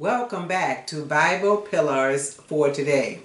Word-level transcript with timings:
Welcome 0.00 0.48
back 0.48 0.86
to 0.86 1.04
Bible 1.04 1.58
Pillars 1.58 2.32
for 2.32 2.70
Today. 2.70 3.20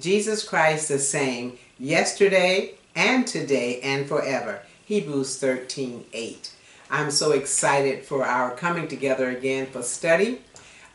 Jesus 0.00 0.42
Christ 0.42 0.88
the 0.88 0.98
same 0.98 1.56
yesterday 1.78 2.74
and 2.96 3.24
today 3.24 3.80
and 3.82 4.04
forever. 4.04 4.62
Hebrews 4.84 5.38
13 5.38 6.06
8. 6.12 6.52
I'm 6.90 7.12
so 7.12 7.30
excited 7.30 8.04
for 8.04 8.26
our 8.26 8.50
coming 8.56 8.88
together 8.88 9.30
again 9.30 9.66
for 9.66 9.82
study. 9.82 10.40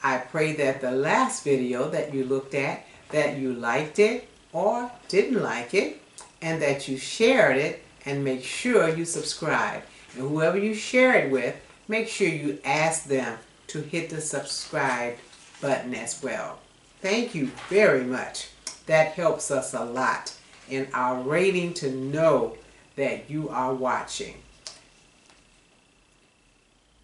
I 0.04 0.18
pray 0.18 0.58
that 0.58 0.82
the 0.82 0.92
last 0.92 1.46
video 1.46 1.90
that 1.92 2.14
you 2.14 2.26
looked 2.26 2.54
at, 2.54 2.86
that 3.12 3.38
you 3.38 3.54
liked 3.54 4.00
it 4.00 4.28
or 4.52 4.92
didn't 5.08 5.42
like 5.42 5.74
it, 5.74 6.02
and 6.42 6.62
that 6.62 6.90
you 6.90 6.98
shared 6.98 7.56
it, 7.56 7.82
and 8.06 8.26
make 8.26 8.44
sure 8.44 8.90
you 8.90 9.06
subscribe. 9.06 9.84
And 10.16 10.28
whoever 10.28 10.58
you 10.58 10.74
share 10.74 11.16
it 11.16 11.32
with, 11.32 11.56
make 11.88 12.10
sure 12.10 12.28
you 12.28 12.60
ask 12.66 13.06
them 13.06 13.40
to 13.68 13.82
hit 13.82 14.10
the 14.10 14.22
subscribe 14.22 15.16
button 15.62 15.96
as 15.96 16.22
well. 16.22 16.60
Thank 17.02 17.36
you 17.36 17.52
very 17.70 18.04
much. 18.04 18.50
That 18.86 19.14
helps 19.14 19.52
us 19.52 19.74
a 19.74 19.84
lot 19.84 20.34
in 20.70 20.88
our 20.94 21.22
rating 21.22 21.74
to 21.76 21.92
know 21.92 22.58
that 22.96 23.30
you 23.30 23.50
are 23.50 23.74
watching. 23.74 24.36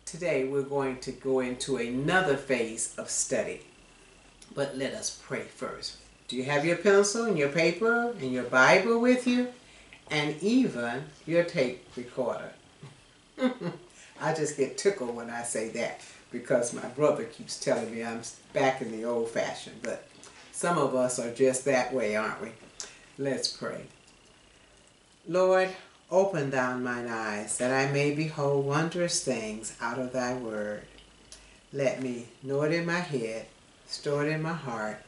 Today 0.05 0.45
we're 0.47 0.63
going 0.63 0.99
to 1.01 1.11
go 1.11 1.39
into 1.39 1.77
another 1.77 2.35
phase 2.35 2.95
of 2.97 3.09
study. 3.09 3.61
But 4.55 4.77
let 4.77 4.93
us 4.93 5.21
pray 5.23 5.43
first. 5.43 5.97
Do 6.27 6.35
you 6.35 6.43
have 6.43 6.65
your 6.65 6.77
pencil 6.77 7.25
and 7.25 7.37
your 7.37 7.49
paper 7.49 8.13
and 8.19 8.31
your 8.31 8.43
Bible 8.43 8.99
with 8.99 9.27
you? 9.27 9.49
And 10.09 10.41
even 10.41 11.05
your 11.25 11.43
tape 11.43 11.85
recorder. 11.95 12.51
I 14.21 14.33
just 14.33 14.57
get 14.57 14.77
tickled 14.77 15.15
when 15.15 15.29
I 15.29 15.43
say 15.43 15.69
that 15.69 16.01
because 16.31 16.73
my 16.73 16.85
brother 16.89 17.23
keeps 17.23 17.59
telling 17.59 17.93
me 17.93 18.03
I'm 18.03 18.21
back 18.53 18.81
in 18.81 18.91
the 18.91 19.05
old 19.05 19.29
fashioned, 19.29 19.81
but 19.81 20.07
some 20.51 20.77
of 20.77 20.95
us 20.95 21.19
are 21.19 21.33
just 21.33 21.65
that 21.65 21.93
way, 21.93 22.15
aren't 22.15 22.41
we? 22.41 22.49
Let's 23.17 23.47
pray. 23.47 23.83
Lord, 25.27 25.69
open 26.11 26.49
down 26.49 26.83
mine 26.83 27.07
eyes 27.07 27.57
that 27.57 27.71
I 27.71 27.91
may 27.91 28.13
behold 28.13 28.65
wondrous 28.65 29.23
things 29.23 29.75
out 29.81 29.99
of 29.99 30.11
thy 30.11 30.33
word. 30.33 30.83
Let 31.71 32.01
me 32.01 32.25
know 32.43 32.63
it 32.63 32.73
in 32.73 32.85
my 32.85 32.99
head, 32.99 33.45
store 33.87 34.25
it 34.25 34.31
in 34.31 34.41
my 34.41 34.53
heart, 34.53 35.01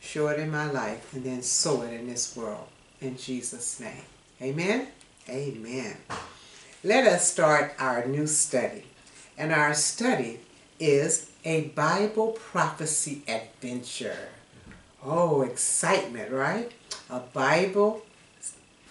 show 0.00 0.28
it 0.28 0.40
in 0.40 0.50
my 0.50 0.70
life, 0.70 1.12
and 1.12 1.24
then 1.24 1.42
sow 1.42 1.82
it 1.82 1.92
in 1.92 2.08
this 2.08 2.34
world. 2.36 2.66
In 3.00 3.16
Jesus' 3.18 3.80
name. 3.80 4.02
Amen? 4.40 4.88
Amen. 5.28 5.96
Let 6.86 7.04
us 7.04 7.28
start 7.28 7.74
our 7.80 8.06
new 8.06 8.28
study. 8.28 8.84
And 9.36 9.52
our 9.52 9.74
study 9.74 10.38
is 10.78 11.28
a 11.44 11.62
Bible 11.74 12.38
prophecy 12.38 13.22
adventure. 13.26 14.28
Oh, 15.04 15.42
excitement, 15.42 16.30
right? 16.30 16.70
A 17.10 17.18
Bible 17.18 18.06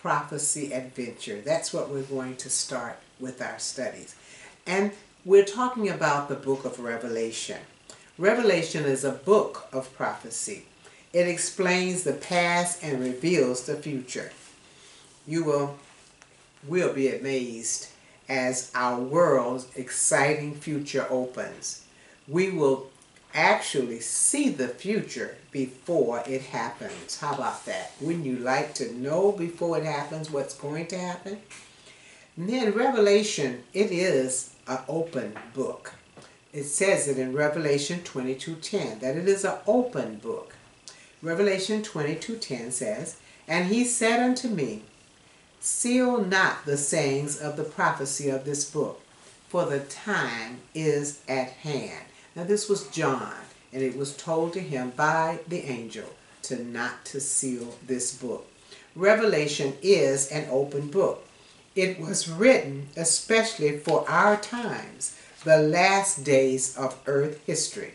prophecy 0.02 0.73
adventure. 0.73 1.40
That's 1.40 1.72
what 1.72 1.90
we're 1.90 2.02
going 2.02 2.36
to 2.36 2.50
start 2.50 2.98
with 3.18 3.42
our 3.42 3.60
studies. 3.60 4.14
And 4.68 4.92
we're 5.23 5.46
talking 5.46 5.88
about 5.88 6.28
the 6.28 6.36
book 6.36 6.66
of 6.66 6.82
Revelation. 6.82 7.62
Revelation 8.18 8.84
is 8.84 9.06
a 9.06 9.12
book 9.12 9.70
of 9.72 9.96
prophecy. 9.96 10.66
It 11.14 11.30
explains 11.30 12.04
the 12.04 12.12
past 12.12 12.84
and 12.84 13.00
reveals 13.00 13.66
the 13.66 13.78
future. 13.78 14.34
You 15.26 15.46
will 15.46 15.78
will 16.67 16.94
be 16.94 17.09
amazed 17.09 17.89
as 18.27 18.71
our 18.73 18.99
world's 18.99 19.67
exciting 19.75 20.55
future 20.55 21.05
opens. 21.09 21.83
We 22.27 22.49
will 22.49 22.89
actually 23.33 23.99
see 23.99 24.49
the 24.49 24.69
future 24.69 25.38
before 25.52 26.23
it 26.25 26.41
happens. 26.41 27.19
How 27.19 27.33
about 27.33 27.66
that? 27.66 27.91
Wouldn't 27.99 28.25
you 28.25 28.38
like 28.38 28.73
to 28.75 28.93
know 28.95 29.31
before 29.31 29.77
it 29.77 29.83
happens 29.83 30.31
what's 30.31 30.55
going 30.55 30.87
to 30.87 30.98
happen? 30.98 31.39
And 32.37 32.49
then 32.49 32.73
Revelation, 32.73 33.64
it 33.73 33.92
is 33.92 34.55
an 34.67 34.80
open 34.87 35.37
book. 35.54 35.93
It 36.54 36.64
says 36.64 37.08
it 37.08 37.20
in 37.20 37.33
Revelation 37.33 37.99
22.10 37.99 39.02
that 39.02 39.17
it 39.17 39.27
is 39.27 39.43
an 39.43 39.58
open 39.67 40.15
book. 40.15 40.55
Revelation 41.21 41.81
22.10 41.81 42.71
says, 42.71 43.17
And 43.48 43.67
he 43.67 43.83
said 43.83 44.21
unto 44.21 44.48
me, 44.48 44.83
Seal 45.65 46.20
not 46.20 46.67
the 46.67 46.77
sayings 46.77 47.42
of 47.42 47.58
the 47.58 47.64
prophecy 47.64 48.30
of 48.30 48.45
this 48.45 48.70
book, 48.70 49.02
for 49.49 49.65
the 49.65 49.80
time 49.80 50.59
is 50.76 51.21
at 51.27 51.49
hand. 51.49 52.05
Now 52.36 52.43
this 52.43 52.70
was 52.70 52.87
John, 52.89 53.33
and 53.73 53.81
it 53.81 53.98
was 53.98 54.15
told 54.15 54.54
to 54.54 54.59
him 54.59 54.92
by 54.95 55.39
the 55.48 55.64
angel 55.64 56.05
to 56.43 56.64
not 56.64 57.04
to 57.05 57.20
seal 57.20 57.80
this 57.87 58.15
book. 58.15 58.45
Revelation 58.95 59.73
is 59.81 60.27
an 60.27 60.48
open 60.52 60.92
book. 60.92 61.25
It 61.75 61.99
was 61.99 62.30
written 62.30 62.89
especially 62.95 63.80
for 63.80 64.08
our 64.08 64.37
times, 64.37 65.17
the 65.45 65.58
last 65.58 66.23
days 66.23 66.77
of 66.77 66.95
earth 67.08 67.43
history. 67.48 67.93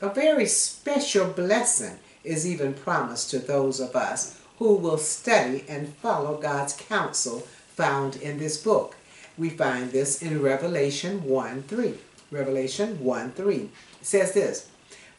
A 0.00 0.08
very 0.08 0.46
special 0.46 1.28
blessing 1.28 2.00
is 2.24 2.44
even 2.44 2.74
promised 2.74 3.30
to 3.30 3.38
those 3.38 3.78
of 3.78 3.94
us 3.94 4.40
who 4.58 4.74
will 4.74 4.98
study 4.98 5.64
and 5.68 5.94
follow 5.96 6.36
God's 6.36 6.72
counsel 6.72 7.40
found 7.74 8.16
in 8.16 8.38
this 8.38 8.62
book. 8.62 8.96
We 9.36 9.50
find 9.50 9.92
this 9.92 10.22
in 10.22 10.42
Revelation 10.42 11.24
1 11.24 11.62
3. 11.64 11.94
Revelation 12.30 13.04
1 13.04 13.32
3 13.32 13.54
it 13.54 13.70
says 14.02 14.32
this 14.32 14.68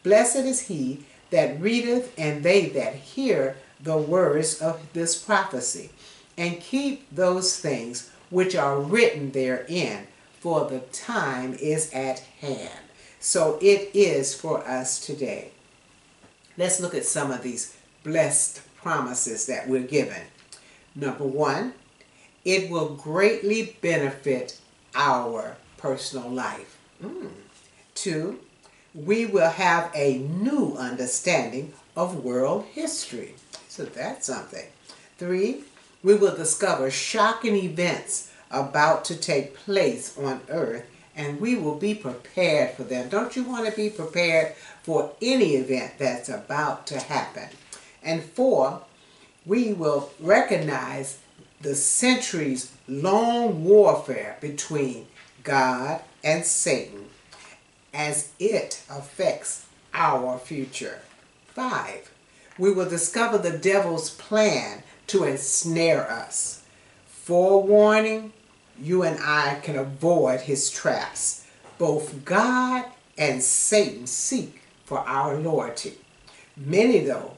Blessed 0.03 0.37
is 0.37 0.61
he 0.61 1.05
that 1.29 1.59
readeth 1.61 2.13
and 2.17 2.43
they 2.43 2.67
that 2.69 2.95
hear 2.95 3.57
the 3.79 3.97
words 3.97 4.61
of 4.61 4.81
this 4.93 5.21
prophecy, 5.21 5.89
and 6.37 6.59
keep 6.59 7.07
those 7.13 7.59
things 7.59 8.09
which 8.29 8.55
are 8.55 8.79
written 8.79 9.31
therein, 9.31 10.07
for 10.39 10.65
the 10.65 10.79
time 10.79 11.53
is 11.55 11.91
at 11.93 12.19
hand. 12.41 12.79
So 13.19 13.57
it 13.61 13.91
is 13.93 14.33
for 14.33 14.65
us 14.67 15.05
today. 15.05 15.51
Let's 16.57 16.79
look 16.79 16.95
at 16.95 17.05
some 17.05 17.31
of 17.31 17.43
these 17.43 17.75
blessed 18.03 18.61
promises 18.81 19.45
that 19.47 19.67
we're 19.67 19.81
given. 19.81 20.21
Number 20.95 21.25
one, 21.25 21.73
it 22.45 22.69
will 22.69 22.95
greatly 22.95 23.77
benefit 23.81 24.59
our 24.95 25.57
personal 25.77 26.29
life. 26.29 26.77
Mm. 27.03 27.29
Two, 27.93 28.39
we 28.93 29.25
will 29.25 29.49
have 29.49 29.91
a 29.93 30.17
new 30.17 30.75
understanding 30.77 31.73
of 31.95 32.23
world 32.23 32.65
history. 32.71 33.35
So 33.67 33.85
that's 33.85 34.27
something. 34.27 34.65
Three, 35.17 35.63
we 36.03 36.15
will 36.15 36.35
discover 36.35 36.89
shocking 36.89 37.55
events 37.55 38.31
about 38.49 39.03
to 39.05 39.15
take 39.15 39.55
place 39.55 40.17
on 40.17 40.41
earth 40.49 40.85
and 41.15 41.41
we 41.41 41.55
will 41.55 41.75
be 41.75 41.95
prepared 41.95 42.75
for 42.75 42.83
them. 42.83 43.09
Don't 43.09 43.35
you 43.35 43.43
want 43.43 43.67
to 43.67 43.75
be 43.75 43.89
prepared 43.89 44.53
for 44.83 45.11
any 45.21 45.55
event 45.55 45.93
that's 45.97 46.29
about 46.29 46.85
to 46.87 46.99
happen? 46.99 47.49
And 48.07 48.23
four, 48.23 48.83
we 49.45 49.73
will 49.73 50.11
recognize 50.17 51.19
the 51.59 51.75
centuries 51.75 52.71
long 52.87 53.65
warfare 53.65 54.37
between 54.39 55.07
God 55.43 55.99
and 56.23 56.45
Satan 56.45 57.09
as 57.93 58.31
it 58.39 58.81
affects 58.89 59.65
our 59.93 60.39
future. 60.39 61.01
Five, 61.47 62.09
we 62.57 62.71
will 62.71 62.87
discover 62.87 63.37
the 63.37 63.57
devil's 63.57 64.11
plan 64.11 64.83
to 65.07 65.25
ensnare 65.25 66.09
us. 66.09 66.63
Forewarning, 67.07 68.31
you 68.79 69.03
and 69.03 69.19
I 69.21 69.59
can 69.63 69.75
avoid 69.75 70.41
his 70.41 70.69
traps. 70.69 71.45
Both 71.77 72.23
God 72.23 72.85
and 73.17 73.43
Satan 73.43 74.07
seek 74.07 74.61
for 74.85 74.99
our 74.99 75.35
loyalty. 75.35 75.97
Many, 76.55 76.99
though, 77.01 77.36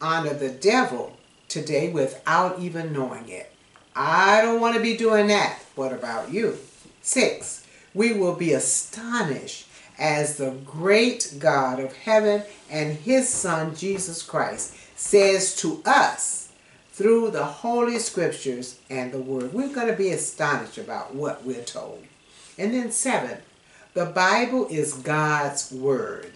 honor 0.00 0.34
the 0.34 0.50
devil 0.50 1.16
today 1.48 1.90
without 1.90 2.58
even 2.58 2.92
knowing 2.92 3.28
it. 3.28 3.52
I 3.94 4.40
don't 4.40 4.60
want 4.60 4.76
to 4.76 4.82
be 4.82 4.96
doing 4.96 5.26
that. 5.28 5.58
What 5.74 5.92
about 5.92 6.30
you? 6.32 6.58
Six, 7.02 7.66
we 7.94 8.12
will 8.12 8.34
be 8.34 8.52
astonished 8.52 9.66
as 9.98 10.36
the 10.36 10.52
great 10.64 11.34
God 11.38 11.80
of 11.80 11.94
heaven 11.94 12.42
and 12.70 12.96
his 12.96 13.28
Son 13.28 13.74
Jesus 13.74 14.22
Christ 14.22 14.74
says 14.96 15.56
to 15.56 15.82
us 15.84 16.52
through 16.92 17.30
the 17.30 17.44
Holy 17.44 17.98
Scriptures 17.98 18.78
and 18.88 19.12
the 19.12 19.18
Word. 19.18 19.52
We're 19.52 19.74
going 19.74 19.88
to 19.88 19.96
be 19.96 20.10
astonished 20.10 20.78
about 20.78 21.14
what 21.14 21.44
we're 21.44 21.64
told. 21.64 22.04
And 22.58 22.74
then 22.74 22.92
seven, 22.92 23.38
the 23.94 24.06
Bible 24.06 24.66
is 24.70 24.94
God's 24.94 25.72
Word. 25.72 26.32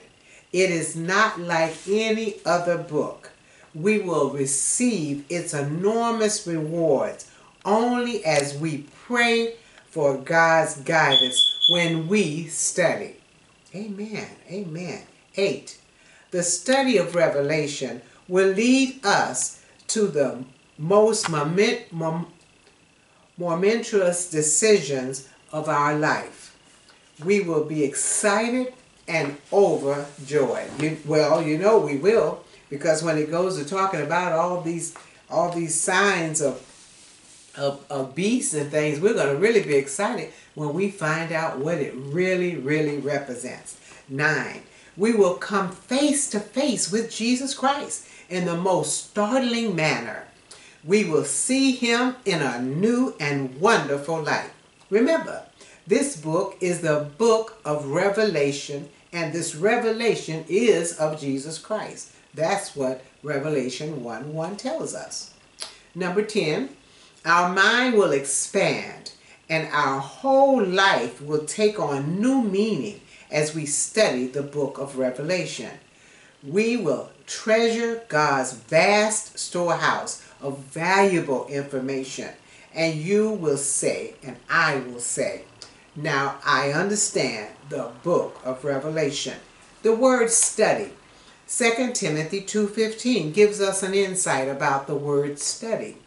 It 0.52 0.70
is 0.70 0.96
not 0.96 1.40
like 1.40 1.74
any 1.88 2.36
other 2.44 2.78
book. 2.78 3.30
We 3.74 3.98
will 3.98 4.30
receive 4.30 5.24
its 5.28 5.52
enormous 5.52 6.46
rewards 6.46 7.30
only 7.64 8.24
as 8.24 8.56
we 8.56 8.86
pray 9.06 9.54
for 9.88 10.16
God's 10.16 10.76
guidance 10.76 11.66
when 11.70 12.08
we 12.08 12.46
study. 12.46 13.16
Amen. 13.74 14.28
Amen. 14.50 15.02
8. 15.36 15.78
The 16.30 16.42
study 16.42 16.96
of 16.96 17.14
Revelation 17.14 18.02
will 18.28 18.52
lead 18.52 19.04
us 19.04 19.62
to 19.88 20.06
the 20.06 20.44
most 20.78 21.28
moment, 21.28 21.82
momentous 23.38 24.30
decisions 24.30 25.28
of 25.52 25.68
our 25.68 25.96
life. 25.96 26.56
We 27.24 27.40
will 27.40 27.64
be 27.64 27.84
excited 27.84 28.72
and 29.06 29.36
overjoyed. 29.52 30.70
You, 30.80 30.98
well, 31.04 31.42
you 31.42 31.58
know 31.58 31.78
we 31.78 31.96
will, 31.96 32.43
because 32.74 33.04
when 33.04 33.16
it 33.16 33.30
goes 33.30 33.56
to 33.56 33.64
talking 33.64 34.02
about 34.02 34.32
all 34.32 34.60
these 34.60 34.96
all 35.30 35.52
these 35.52 35.80
signs 35.80 36.42
of 36.42 36.60
of, 37.56 37.84
of 37.88 38.16
beasts 38.16 38.52
and 38.52 38.68
things, 38.68 38.98
we're 38.98 39.14
going 39.14 39.32
to 39.32 39.40
really 39.40 39.62
be 39.62 39.76
excited 39.76 40.32
when 40.56 40.74
we 40.74 40.90
find 40.90 41.30
out 41.30 41.58
what 41.58 41.78
it 41.78 41.94
really, 41.94 42.56
really 42.56 42.98
represents. 42.98 43.78
Nine, 44.08 44.62
we 44.96 45.12
will 45.12 45.34
come 45.34 45.70
face 45.70 46.28
to 46.30 46.40
face 46.40 46.90
with 46.90 47.14
Jesus 47.14 47.54
Christ 47.54 48.08
in 48.28 48.44
the 48.44 48.56
most 48.56 49.10
startling 49.10 49.76
manner. 49.76 50.24
We 50.82 51.04
will 51.04 51.24
see 51.24 51.76
him 51.76 52.16
in 52.24 52.42
a 52.42 52.60
new 52.60 53.14
and 53.20 53.60
wonderful 53.60 54.20
light. 54.20 54.50
Remember, 54.90 55.44
this 55.86 56.16
book 56.16 56.56
is 56.60 56.80
the 56.80 57.08
book 57.18 57.60
of 57.64 57.86
Revelation, 57.86 58.88
and 59.12 59.32
this 59.32 59.54
revelation 59.54 60.44
is 60.48 60.98
of 60.98 61.20
Jesus 61.20 61.56
Christ. 61.56 62.10
That's 62.34 62.74
what 62.74 63.04
Revelation 63.22 64.02
1 64.02 64.32
1 64.32 64.56
tells 64.56 64.94
us. 64.94 65.34
Number 65.94 66.22
10, 66.22 66.70
our 67.24 67.54
mind 67.54 67.94
will 67.94 68.12
expand 68.12 69.12
and 69.48 69.68
our 69.72 70.00
whole 70.00 70.64
life 70.64 71.20
will 71.20 71.44
take 71.44 71.78
on 71.78 72.20
new 72.20 72.42
meaning 72.42 73.00
as 73.30 73.54
we 73.54 73.66
study 73.66 74.26
the 74.26 74.42
book 74.42 74.78
of 74.78 74.98
Revelation. 74.98 75.70
We 76.42 76.76
will 76.76 77.10
treasure 77.26 78.02
God's 78.08 78.52
vast 78.52 79.38
storehouse 79.38 80.22
of 80.40 80.58
valuable 80.58 81.46
information. 81.46 82.30
And 82.74 82.96
you 82.96 83.30
will 83.30 83.56
say, 83.56 84.14
and 84.22 84.36
I 84.48 84.76
will 84.78 85.00
say, 85.00 85.44
now 85.96 86.38
I 86.44 86.72
understand 86.72 87.50
the 87.68 87.90
book 88.02 88.40
of 88.44 88.64
Revelation. 88.64 89.38
The 89.82 89.94
word 89.94 90.30
study. 90.30 90.90
2 91.46 91.92
Timothy 91.92 92.40
2.15 92.40 93.34
gives 93.34 93.60
us 93.60 93.82
an 93.82 93.92
insight 93.92 94.48
about 94.48 94.86
the 94.86 94.94
word 94.94 95.38
study. 95.38 95.98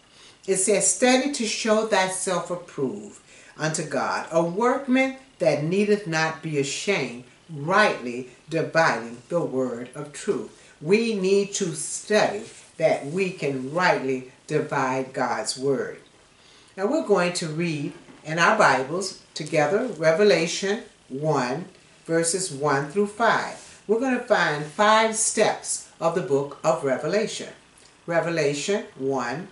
It 0.47 0.57
says, 0.57 0.91
Study 0.91 1.31
to 1.33 1.45
show 1.45 1.85
thyself 1.85 2.49
approved 2.49 3.19
unto 3.55 3.83
God, 3.83 4.27
a 4.31 4.43
workman 4.43 5.17
that 5.37 5.63
needeth 5.63 6.07
not 6.07 6.41
be 6.41 6.57
ashamed, 6.57 7.25
rightly 7.53 8.29
dividing 8.49 9.17
the 9.29 9.41
word 9.41 9.89
of 9.93 10.11
truth. 10.11 10.73
We 10.81 11.13
need 11.13 11.53
to 11.53 11.75
study 11.75 12.43
that 12.77 13.05
we 13.05 13.29
can 13.29 13.71
rightly 13.71 14.31
divide 14.47 15.13
God's 15.13 15.57
word. 15.57 15.99
Now 16.75 16.87
we're 16.87 17.05
going 17.05 17.33
to 17.33 17.47
read 17.47 17.93
in 18.23 18.39
our 18.39 18.57
Bibles 18.57 19.21
together 19.35 19.85
Revelation 19.85 20.83
1, 21.09 21.65
verses 22.05 22.51
1 22.51 22.89
through 22.89 23.07
5. 23.07 23.66
We're 23.87 24.01
going 24.01 24.19
to 24.19 24.25
find 24.25 24.65
five 24.65 25.15
steps 25.15 25.89
of 26.01 26.13
the 26.13 26.21
book 26.21 26.59
of 26.61 26.83
Revelation. 26.83 27.47
Revelation 28.05 28.83
1, 28.97 29.47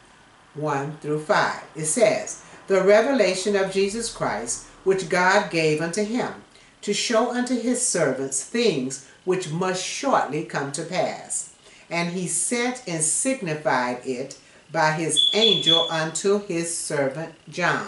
1 0.56 0.98
through 0.98 1.22
5. 1.22 1.64
It 1.78 1.86
says, 1.86 2.44
The 2.68 2.84
revelation 2.84 3.56
of 3.56 3.72
Jesus 3.72 4.14
Christ, 4.14 4.66
which 4.84 5.08
God 5.08 5.50
gave 5.50 5.80
unto 5.80 6.04
him, 6.04 6.34
to 6.82 6.94
show 6.94 7.32
unto 7.32 7.58
his 7.58 7.82
servants 7.86 8.44
things 8.44 9.10
which 9.24 9.52
must 9.52 9.82
shortly 9.82 10.44
come 10.44 10.74
to 10.74 10.84
pass. 10.84 11.56
And 11.90 12.10
he 12.10 12.28
sent 12.28 12.84
and 12.86 13.02
signified 13.02 14.06
it 14.06 14.38
by 14.70 14.92
his 14.92 15.30
angel 15.34 15.88
unto 15.90 16.46
his 16.46 16.78
servant 16.78 17.36
John, 17.48 17.88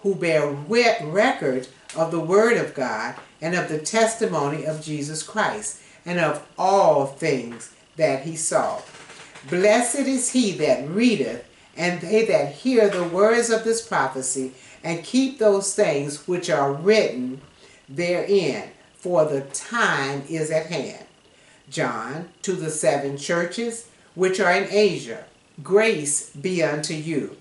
who 0.00 0.14
bear 0.14 0.48
record 0.48 1.68
of 1.94 2.10
the 2.10 2.20
word 2.20 2.56
of 2.56 2.72
God 2.72 3.16
and 3.44 3.54
of 3.54 3.68
the 3.68 3.78
testimony 3.78 4.64
of 4.64 4.82
Jesus 4.82 5.22
Christ, 5.22 5.78
and 6.06 6.18
of 6.18 6.46
all 6.56 7.04
things 7.04 7.74
that 7.96 8.22
he 8.22 8.36
saw. 8.36 8.80
Blessed 9.50 10.06
is 10.06 10.30
he 10.30 10.52
that 10.52 10.88
readeth 10.88 11.44
and 11.76 12.00
they 12.00 12.24
that 12.24 12.52
hear 12.52 12.88
the 12.88 13.04
words 13.04 13.50
of 13.50 13.62
this 13.62 13.86
prophecy 13.86 14.52
and 14.82 15.04
keep 15.04 15.38
those 15.38 15.74
things 15.74 16.26
which 16.26 16.48
are 16.48 16.72
written 16.72 17.42
therein, 17.86 18.70
for 18.94 19.26
the 19.26 19.42
time 19.42 20.22
is 20.26 20.50
at 20.50 20.66
hand. 20.66 21.04
John, 21.68 22.30
to 22.40 22.54
the 22.54 22.70
seven 22.70 23.18
churches 23.18 23.90
which 24.14 24.40
are 24.40 24.52
in 24.52 24.68
Asia, 24.70 25.26
grace 25.62 26.30
be 26.30 26.62
unto 26.62 26.94
you, 26.94 27.36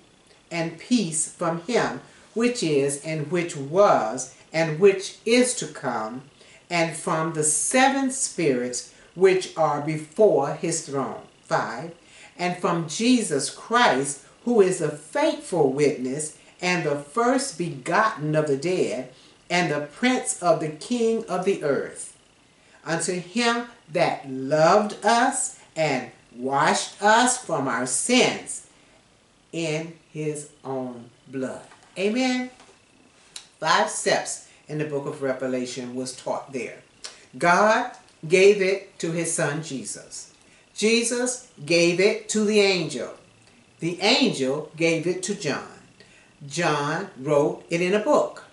and 0.51 0.77
peace 0.77 1.31
from 1.31 1.61
him 1.61 2.01
which 2.33 2.61
is, 2.61 3.01
and 3.05 3.31
which 3.31 3.55
was, 3.55 4.35
and 4.53 4.79
which 4.79 5.17
is 5.25 5.55
to 5.55 5.67
come, 5.67 6.21
and 6.69 6.95
from 6.95 7.33
the 7.33 7.44
seven 7.44 8.11
spirits 8.11 8.94
which 9.15 9.57
are 9.57 9.81
before 9.81 10.53
his 10.53 10.85
throne. 10.85 11.21
5. 11.44 11.91
And 12.38 12.57
from 12.57 12.88
Jesus 12.88 13.50
Christ, 13.50 14.21
who 14.45 14.61
is 14.61 14.81
a 14.81 14.89
faithful 14.89 15.71
witness 15.71 16.38
and 16.61 16.85
the 16.85 16.95
first 16.95 17.57
begotten 17.57 18.35
of 18.35 18.47
the 18.47 18.57
dead, 18.57 19.11
and 19.50 19.71
the 19.71 19.88
prince 19.88 20.41
of 20.41 20.61
the 20.61 20.69
king 20.69 21.25
of 21.25 21.45
the 21.45 21.63
earth. 21.63 22.17
Unto 22.85 23.13
him 23.13 23.67
that 23.91 24.29
loved 24.29 25.05
us 25.05 25.59
and 25.75 26.09
washed 26.35 27.01
us 27.03 27.38
from 27.38 27.67
our 27.67 27.85
sins 27.85 28.67
in 29.51 29.94
his 30.11 30.50
own 30.63 31.09
blood. 31.27 31.61
Amen. 31.97 32.50
Five 33.63 33.89
steps 33.89 34.50
in 34.68 34.77
the 34.77 34.83
book 34.83 35.06
of 35.06 35.21
Revelation 35.21 35.95
was 35.95 36.13
taught 36.13 36.51
there. 36.51 36.80
God 37.38 37.92
gave 38.27 38.62
it 38.62 39.00
to 39.00 39.13
his 39.13 39.33
son 39.33 39.63
Jesus. 39.63 40.33
Jesus 40.75 41.48
gave 41.65 42.01
it 42.01 42.27
to 42.27 42.44
the 42.44 42.60
angel. 42.60 43.13
The 43.80 44.01
angel 44.01 44.69
gave 44.75 45.07
it 45.07 45.24
to 45.24 45.33
John. 45.33 45.80
John 46.45 47.07
wrote 47.18 47.63
it 47.69 47.80
in 47.80 47.94
a 47.94 48.00
book. 48.00 48.44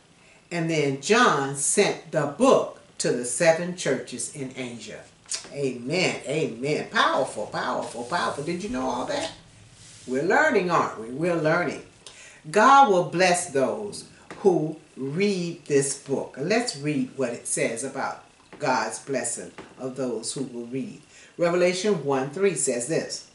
And 0.49 0.71
then 0.71 1.01
John 1.01 1.57
sent 1.57 2.12
the 2.12 2.27
book 2.27 2.81
to 2.99 3.11
the 3.11 3.25
seven 3.25 3.77
churches 3.77 4.33
in 4.37 4.53
Asia. 4.57 5.01
Amen. 5.53 6.21
Amen. 6.25 6.87
Powerful, 6.88 7.47
powerful, 7.47 8.05
powerful. 8.05 8.45
Did 8.45 8.62
you 8.62 8.71
know 8.71 8.88
all 8.88 9.07
that? 9.07 9.33
We're 10.07 10.23
learning, 10.23 10.71
aren't 10.71 11.00
we? 11.00 11.09
We're 11.09 11.35
learning. 11.35 11.83
God 12.49 12.90
will 12.90 13.11
bless 13.11 13.50
those 13.50 14.05
who 14.40 14.76
read 14.97 15.64
this 15.66 15.99
book. 15.99 16.37
Let's 16.38 16.76
read 16.76 17.11
what 17.16 17.30
it 17.30 17.47
says 17.47 17.85
about 17.85 18.25
God's 18.59 18.99
blessing 18.99 19.52
of 19.78 19.97
those 19.97 20.32
who 20.35 20.44
will 20.44 20.66
read. 20.66 21.00
Revelation 21.38 22.04
1 22.04 22.30
3 22.30 22.54
says 22.54 22.88
this 22.88 23.30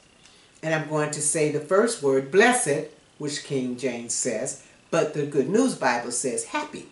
and 0.65 0.73
I'm 0.73 0.89
going 0.89 1.11
to 1.11 1.21
say 1.21 1.51
the 1.51 1.59
first 1.59 2.01
word, 2.01 2.31
blessed, 2.31 2.87
which 3.19 3.43
King 3.43 3.77
James 3.77 4.15
says, 4.15 4.63
but 4.89 5.13
the 5.13 5.27
Good 5.27 5.47
News 5.47 5.75
Bible 5.75 6.11
says 6.11 6.45
happy. 6.45 6.87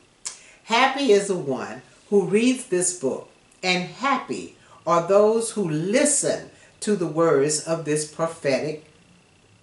Happy 0.65 1.11
is 1.11 1.27
the 1.27 1.35
one 1.35 1.81
who 2.11 2.27
reads 2.27 2.67
this 2.67 2.99
book, 2.99 3.31
and 3.63 3.85
happy 3.85 4.57
are 4.85 5.07
those 5.07 5.51
who 5.51 5.67
listen 5.67 6.51
to 6.81 6.95
the 6.95 7.07
words 7.07 7.61
of 7.61 7.83
this 7.83 8.09
prophetic 8.09 8.85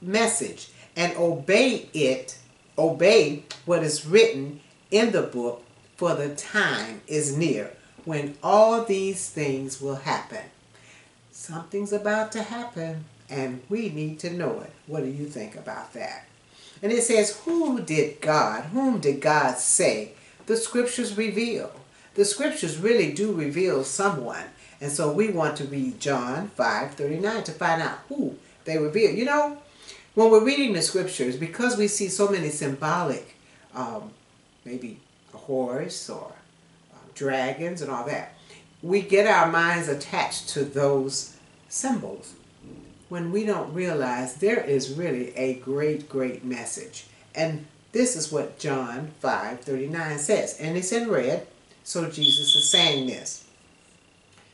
message 0.02 0.70
and 0.96 1.16
obey 1.16 1.88
it, 1.94 2.36
obey 2.80 3.44
what 3.66 3.82
is 3.82 4.06
written 4.06 4.60
in 4.90 5.12
the 5.12 5.22
book, 5.22 5.64
for 5.96 6.14
the 6.14 6.34
time 6.34 7.02
is 7.06 7.36
near 7.36 7.72
when 8.04 8.36
all 8.42 8.84
these 8.84 9.28
things 9.28 9.80
will 9.80 9.96
happen. 9.96 10.44
Something's 11.30 11.92
about 11.92 12.32
to 12.32 12.42
happen 12.42 13.04
and 13.28 13.62
we 13.68 13.90
need 13.90 14.18
to 14.20 14.30
know 14.30 14.60
it. 14.60 14.72
What 14.86 15.04
do 15.04 15.10
you 15.10 15.26
think 15.26 15.54
about 15.54 15.92
that? 15.92 16.26
And 16.82 16.90
it 16.90 17.02
says, 17.02 17.40
Who 17.44 17.80
did 17.80 18.20
God, 18.20 18.64
whom 18.64 19.00
did 19.00 19.20
God 19.20 19.58
say? 19.58 20.12
The 20.46 20.56
scriptures 20.56 21.16
reveal. 21.16 21.70
The 22.14 22.24
scriptures 22.24 22.78
really 22.78 23.12
do 23.12 23.32
reveal 23.32 23.84
someone. 23.84 24.44
And 24.80 24.90
so 24.90 25.12
we 25.12 25.28
want 25.28 25.56
to 25.58 25.64
read 25.64 26.00
John 26.00 26.48
5 26.48 26.94
39 26.94 27.44
to 27.44 27.52
find 27.52 27.82
out 27.82 27.98
who 28.08 28.36
they 28.64 28.78
reveal. 28.78 29.10
You 29.10 29.26
know, 29.26 29.58
when 30.20 30.30
we're 30.30 30.44
reading 30.44 30.74
the 30.74 30.82
scriptures, 30.82 31.34
because 31.34 31.78
we 31.78 31.88
see 31.88 32.08
so 32.08 32.28
many 32.28 32.50
symbolic, 32.50 33.36
um, 33.74 34.10
maybe 34.66 34.98
a 35.32 35.38
horse 35.38 36.10
or 36.10 36.30
uh, 36.92 36.98
dragons 37.14 37.80
and 37.80 37.90
all 37.90 38.04
that, 38.04 38.34
we 38.82 39.00
get 39.00 39.26
our 39.26 39.50
minds 39.50 39.88
attached 39.88 40.50
to 40.50 40.62
those 40.62 41.38
symbols 41.70 42.34
when 43.08 43.32
we 43.32 43.46
don't 43.46 43.72
realize 43.72 44.34
there 44.34 44.62
is 44.62 44.92
really 44.92 45.34
a 45.36 45.54
great, 45.54 46.06
great 46.06 46.44
message. 46.44 47.06
And 47.34 47.64
this 47.92 48.14
is 48.14 48.30
what 48.30 48.58
John 48.58 49.12
5 49.20 49.60
39 49.60 50.18
says. 50.18 50.60
And 50.60 50.76
it's 50.76 50.92
in 50.92 51.08
red, 51.08 51.46
so 51.82 52.10
Jesus 52.10 52.54
is 52.54 52.68
saying 52.68 53.06
this. 53.06 53.46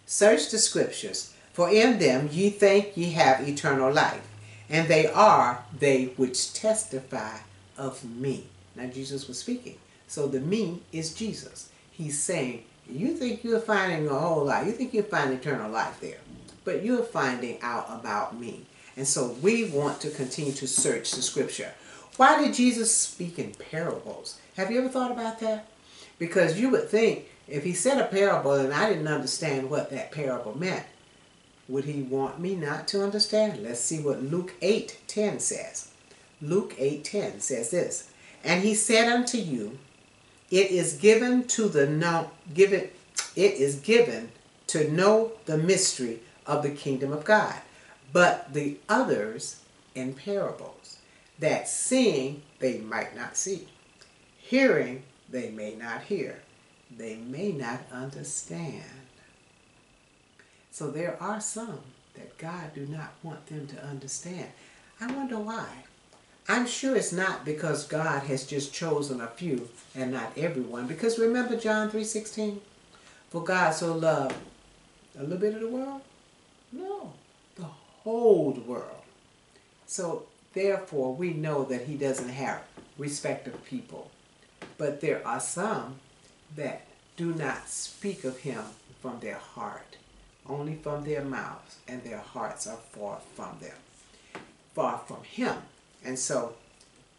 Search 0.07 0.49
the 0.49 0.59
scriptures, 0.59 1.35
for 1.53 1.69
in 1.69 1.99
them 1.99 2.29
ye 2.31 2.51
think 2.51 2.97
ye 2.97 3.11
have 3.11 3.49
eternal 3.49 3.93
life, 3.93 4.26
and 4.69 4.89
they 4.89 5.07
are 5.07 5.65
they 5.79 6.07
which 6.17 6.53
testify 6.53 7.39
of 7.77 8.05
me. 8.05 8.47
Now, 8.75 8.87
Jesus 8.87 9.29
was 9.29 9.39
speaking. 9.39 9.79
So 10.09 10.27
the 10.27 10.41
me 10.41 10.83
is 10.93 11.15
Jesus. 11.15 11.71
He's 11.91 12.21
saying, 12.21 12.65
You 12.89 13.15
think 13.15 13.43
you're 13.43 13.61
finding 13.61 14.09
a 14.09 14.15
whole 14.15 14.45
lot, 14.45 14.67
you 14.67 14.73
think 14.73 14.95
you'll 14.95 15.05
find 15.05 15.33
eternal 15.33 15.71
life 15.71 16.01
there, 16.01 16.19
but 16.65 16.85
you're 16.85 17.03
finding 17.03 17.61
out 17.63 17.87
about 17.89 18.39
me. 18.39 18.67
And 18.97 19.07
so 19.07 19.37
we 19.43 19.71
want 19.71 20.01
to 20.01 20.11
continue 20.11 20.53
to 20.53 20.67
search 20.67 21.13
the 21.13 21.23
scripture. 21.23 21.73
Why 22.17 22.43
did 22.43 22.55
Jesus 22.55 22.95
speak 22.97 23.39
in 23.39 23.53
parables? 23.71 24.39
Have 24.57 24.71
you 24.71 24.79
ever 24.79 24.89
thought 24.89 25.11
about 25.11 25.39
that? 25.41 25.67
Because 26.19 26.59
you 26.59 26.71
would 26.71 26.89
think 26.89 27.27
if 27.47 27.63
he 27.63 27.75
said 27.75 27.99
a 27.99 28.07
parable 28.07 28.55
and 28.55 28.73
I 28.73 28.89
didn't 28.89 29.09
understand 29.09 29.69
what 29.69 29.91
that 29.91 30.13
parable 30.13 30.57
meant, 30.57 30.87
would 31.69 31.85
he 31.85 32.03
want 32.03 32.39
me 32.39 32.55
not 32.55 32.87
to 32.89 33.03
understand? 33.03 33.63
Let's 33.63 33.81
see 33.81 34.01
what 34.01 34.23
Luke 34.23 34.55
8 34.63 34.99
10 35.07 35.41
says. 35.41 35.91
Luke 36.41 36.75
8 36.79 37.05
10 37.05 37.41
says 37.41 37.71
this, 37.71 38.11
And 38.45 38.63
he 38.63 38.75
said 38.75 39.09
unto 39.09 39.39
you, 39.39 39.79
It 40.51 40.71
is 40.71 40.95
given 40.95 41.45
to 41.49 41.69
the 41.69 41.87
know 41.87 42.31
given 42.55 42.91
it 43.35 43.55
is 43.55 43.77
given 43.77 44.31
to 44.69 44.91
know 44.91 45.33
the 45.45 45.59
mystery 45.59 46.21
of 46.47 46.63
the 46.63 46.71
kingdom 46.71 47.13
of 47.13 47.25
God, 47.25 47.57
but 48.13 48.53
the 48.53 48.79
others 48.89 49.61
in 49.95 50.15
parables, 50.15 50.99
that 51.39 51.69
seeing 51.69 52.43
they 52.59 52.79
might 52.79 53.15
not 53.17 53.37
see, 53.37 53.69
hearing 54.39 55.03
they 55.29 55.51
may 55.51 55.75
not 55.75 56.03
hear, 56.03 56.41
they 56.97 57.17
may 57.17 57.53
not 57.53 57.81
understand. 57.93 58.85
So 60.77 60.91
there 60.91 61.17
are 61.23 61.41
some 61.41 61.79
that 62.17 62.37
God 62.37 62.75
do 62.75 62.85
not 62.85 63.15
want 63.23 63.47
them 63.47 63.67
to 63.69 63.83
understand. 63.83 64.51
I 65.01 65.11
wonder 65.11 65.39
why. 65.39 65.67
I'm 66.51 66.67
sure 66.67 66.95
it's 66.95 67.15
not 67.15 67.47
because 67.47 67.87
God 67.87 68.25
has 68.25 68.47
just 68.47 68.75
chosen 68.75 69.23
a 69.23 69.27
few 69.27 69.71
and 69.95 70.13
not 70.13 70.37
everyone. 70.37 70.87
Because 70.87 71.19
remember 71.19 71.57
John 71.57 71.91
3.16? 71.91 72.59
For 73.31 73.43
God 73.43 73.71
so 73.71 73.95
loved 73.95 74.37
a 75.19 75.23
little 75.23 75.39
bit 75.39 75.55
of 75.55 75.63
the 75.63 75.69
world? 75.71 76.03
No, 76.71 77.15
the 77.55 77.65
whole 77.65 78.63
world. 78.67 79.01
So 79.87 80.27
therefore 80.53 81.15
we 81.15 81.33
know 81.33 81.65
that 81.65 81.87
he 81.87 81.95
doesn't 81.95 82.29
have 82.29 82.61
respect 82.99 83.47
of 83.47 83.65
people. 83.65 84.11
But 84.77 85.01
there 85.01 85.27
are 85.27 85.41
some 85.41 86.01
that 86.55 86.83
do 87.17 87.33
not 87.33 87.67
speak 87.67 88.25
of 88.25 88.41
him 88.41 88.63
from 89.01 89.21
their 89.21 89.39
heart, 89.39 89.97
only 90.49 90.75
from 90.77 91.05
their 91.05 91.25
mouths, 91.25 91.77
and 91.89 92.03
their 92.03 92.19
hearts 92.19 92.67
are 92.67 92.79
far 92.93 93.19
from 93.35 93.59
them, 93.61 93.77
far 94.75 94.99
from 95.07 95.23
him. 95.23 95.57
And 96.05 96.19
so 96.19 96.55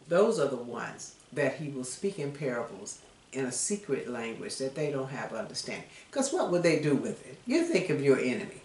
those 0.08 0.38
are 0.38 0.48
the 0.48 0.56
ones 0.56 1.14
that 1.32 1.56
he 1.56 1.68
will 1.68 1.84
speak 1.84 2.18
in 2.18 2.32
parables 2.32 3.00
in 3.32 3.44
a 3.44 3.52
secret 3.52 4.08
language 4.08 4.56
that 4.56 4.74
they 4.74 4.90
don't 4.90 5.10
have 5.10 5.32
understanding. 5.34 5.88
Because 6.10 6.32
what 6.32 6.50
would 6.50 6.62
they 6.62 6.80
do 6.80 6.94
with 6.94 7.26
it? 7.26 7.38
You 7.46 7.64
think 7.64 7.90
of 7.90 8.02
your 8.02 8.18
enemy. 8.18 8.62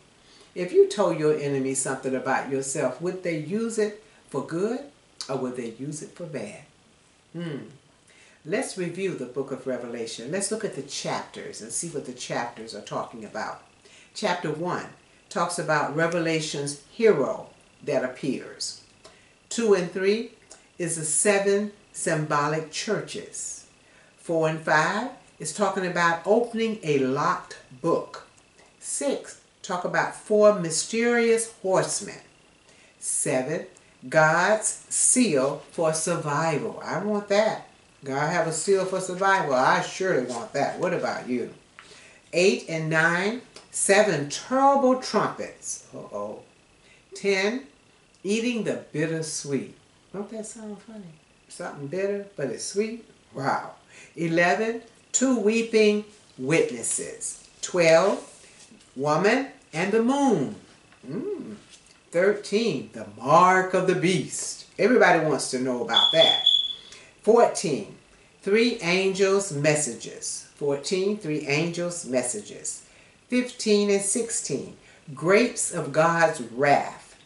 If 0.55 0.72
you 0.72 0.88
told 0.88 1.20
your 1.20 1.38
enemy 1.38 1.74
something 1.74 2.15
about 2.15 2.50
yourself, 2.50 3.01
would 3.01 3.24
they 3.24 3.38
use 3.38 3.77
it 3.77 4.03
for 4.29 4.46
good 4.46 4.79
or 5.29 5.38
would 5.38 5.58
they 5.58 5.72
use 5.72 6.01
it 6.01 6.12
for 6.12 6.25
bad? 6.25 6.62
Hmm. 7.34 7.70
Let's 8.46 8.77
review 8.77 9.15
the 9.15 9.25
book 9.25 9.51
of 9.51 9.65
Revelation. 9.65 10.32
Let's 10.32 10.51
look 10.51 10.65
at 10.65 10.75
the 10.75 10.82
chapters 10.84 11.62
and 11.62 11.72
see 11.72 11.88
what 11.89 12.05
the 12.05 12.13
chapters 12.13 12.75
are 12.75 12.82
talking 12.82 13.25
about. 13.25 13.63
Chapter 14.13 14.51
1 14.51 14.86
talks 15.29 15.58
about 15.58 15.96
Revelation's 15.96 16.82
hero 16.91 17.48
that 17.84 18.03
appears. 18.03 18.84
2 19.50 19.74
and 19.74 19.91
3 19.91 20.32
is 20.77 20.98
the 20.98 21.05
seven 21.05 21.72
symbolic 21.91 22.72
churches. 22.72 23.67
4 24.17 24.50
and 24.50 24.60
5 24.60 25.10
is 25.39 25.53
talking 25.53 25.86
about 25.86 26.22
opening 26.25 26.79
a 26.84 27.00
locked 27.00 27.58
book. 27.82 28.27
6 28.79 29.41
talk 29.63 29.86
about 29.86 30.13
four 30.13 30.60
mysterious 30.60 31.53
horsemen. 31.62 32.20
7 33.00 33.65
God's 34.10 34.67
seal 34.89 35.63
for 35.72 35.93
survival. 35.93 36.82
I 36.84 37.03
want 37.03 37.29
that. 37.29 37.67
God 38.03 38.29
have 38.32 38.48
a 38.48 38.51
seal 38.51 38.86
for 38.86 39.00
survival. 39.00 39.55
I 39.55 39.82
surely 39.82 40.25
want 40.25 40.51
that. 40.53 40.77
What 40.77 40.93
about 40.93 41.29
you? 41.29 41.53
8 42.34 42.65
and 42.67 42.89
9, 42.89 43.41
7 43.74 44.30
terrible 44.30 45.01
trumpets. 45.01 45.88
Uh-oh. 45.96 46.42
10, 47.15 47.65
eating 48.24 48.63
the 48.63 48.84
bitter 48.92 49.24
sweet. 49.24 49.75
Don't 50.13 50.30
that 50.30 50.46
sound 50.46 50.77
funny? 50.80 51.01
Something 51.50 51.88
bitter, 51.88 52.27
but 52.36 52.50
it's 52.51 52.65
sweet? 52.65 53.03
Wow. 53.34 53.72
11, 54.15 54.84
two 55.12 55.39
weeping 55.39 56.06
witnesses. 56.38 57.50
12, 57.63 58.92
woman 58.96 59.48
and 59.74 59.92
the 59.92 60.03
moon. 60.03 60.56
Mm. 61.10 61.56
13, 62.12 62.92
the 62.94 63.08
mark 63.18 63.74
of 63.74 63.88
the 63.88 63.96
beast. 63.96 64.68
Everybody 64.77 65.25
wants 65.25 65.50
to 65.50 65.60
know 65.60 65.84
about 65.84 66.12
that. 66.13 66.46
14, 67.24 67.96
three 68.44 68.77
angels' 68.82 69.51
messages. 69.51 70.48
14, 70.58 71.18
three 71.18 71.48
angels' 71.48 72.06
messages. 72.06 72.83
15 73.34 73.90
and 73.90 74.00
16, 74.00 74.78
grapes 75.16 75.74
of 75.74 75.92
God's 75.92 76.40
wrath. 76.40 77.18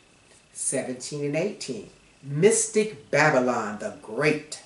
17 0.53 1.25
and 1.25 1.35
18, 1.35 1.89
mystic 2.23 3.11
Babylon 3.11 3.79
the 3.79 3.93
Great. 4.01 4.63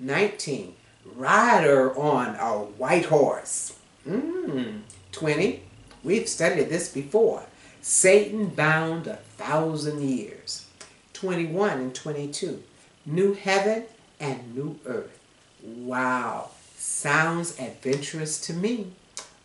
19, 0.00 0.74
rider 1.14 1.98
on 1.98 2.34
a 2.34 2.58
white 2.76 3.06
horse. 3.06 3.78
Mm. 4.06 4.82
20, 5.12 5.62
we've 6.04 6.28
studied 6.28 6.68
this 6.68 6.92
before. 6.92 7.44
Satan 7.80 8.48
bound 8.48 9.06
a 9.06 9.16
thousand 9.16 10.06
years. 10.06 10.66
21 11.14 11.70
and 11.70 11.94
22, 11.94 12.62
new 13.06 13.32
heaven 13.32 13.84
and 14.20 14.54
new 14.54 14.78
earth. 14.84 15.18
Wow, 15.64 16.50
sounds 16.76 17.58
adventurous 17.58 18.38
to 18.42 18.52
me. 18.52 18.88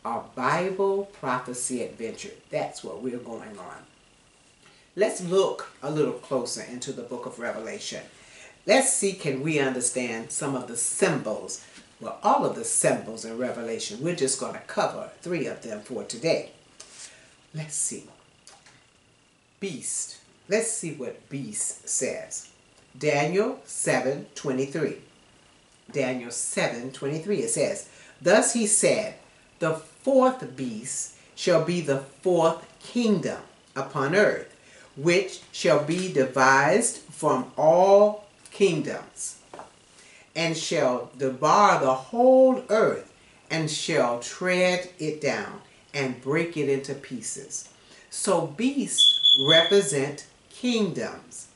A 0.04 0.22
Bible 0.36 1.06
prophecy 1.14 1.84
adventure. 1.84 2.32
That's 2.50 2.84
what 2.84 3.02
we're 3.04 3.18
going 3.18 3.58
on. 3.58 3.86
Let's 4.96 5.22
look 5.22 5.72
a 5.84 5.92
little 5.92 6.14
closer 6.14 6.64
into 6.64 6.92
the 6.92 7.04
book 7.04 7.26
of 7.26 7.40
Revelation. 7.40 8.02
Let's 8.66 8.92
see 8.92 9.14
can 9.14 9.42
we 9.42 9.60
understand 9.60 10.32
some 10.32 10.56
of 10.56 10.68
the 10.68 10.76
symbols, 10.76 11.64
well, 12.00 12.20
all 12.24 12.46
of 12.46 12.56
the 12.56 12.64
symbols 12.64 13.26
in 13.26 13.38
Revelation. 13.38 14.02
We're 14.02 14.16
just 14.16 14.40
going 14.40 14.54
to 14.54 14.60
cover 14.62 15.12
three 15.22 15.46
of 15.46 15.62
them 15.62 15.82
for 15.82 16.04
today. 16.04 16.52
Let's 17.54 17.76
see. 17.76 18.06
Beast. 19.60 20.20
Let's 20.50 20.72
see 20.72 20.94
what 20.94 21.30
beast 21.30 21.88
says. 21.88 22.50
Daniel 22.98 23.60
7 23.66 24.26
23. 24.36 24.98
Daniel 25.92 26.32
7 26.32 26.92
23 26.92 27.38
it 27.38 27.50
says, 27.50 27.90
Thus 28.22 28.54
he 28.54 28.68
said, 28.68 29.16
The 29.60 29.82
fourth 30.04 30.56
beast 30.56 31.16
shall 31.36 31.64
be 31.64 31.82
the 31.82 32.00
fourth 32.00 32.68
kingdom 32.80 33.40
upon 33.76 34.16
earth, 34.16 34.56
which 34.96 35.42
shall 35.52 35.84
be 35.84 36.12
devised 36.12 36.98
from 36.98 37.52
all 37.58 38.26
kingdoms, 38.52 39.40
and 40.36 40.58
shall 40.58 41.12
devour 41.18 41.80
the 41.80 41.94
whole 41.94 42.64
earth, 42.70 43.12
and 43.50 43.70
shall 43.70 44.20
tread 44.20 44.90
it 45.00 45.22
down, 45.22 45.62
and 45.94 46.22
break 46.22 46.58
it 46.58 46.70
into 46.70 46.94
pieces. 46.94 47.70
So 48.10 48.48
beasts 48.48 49.38
represent 49.48 50.26
kingdoms 50.50 51.48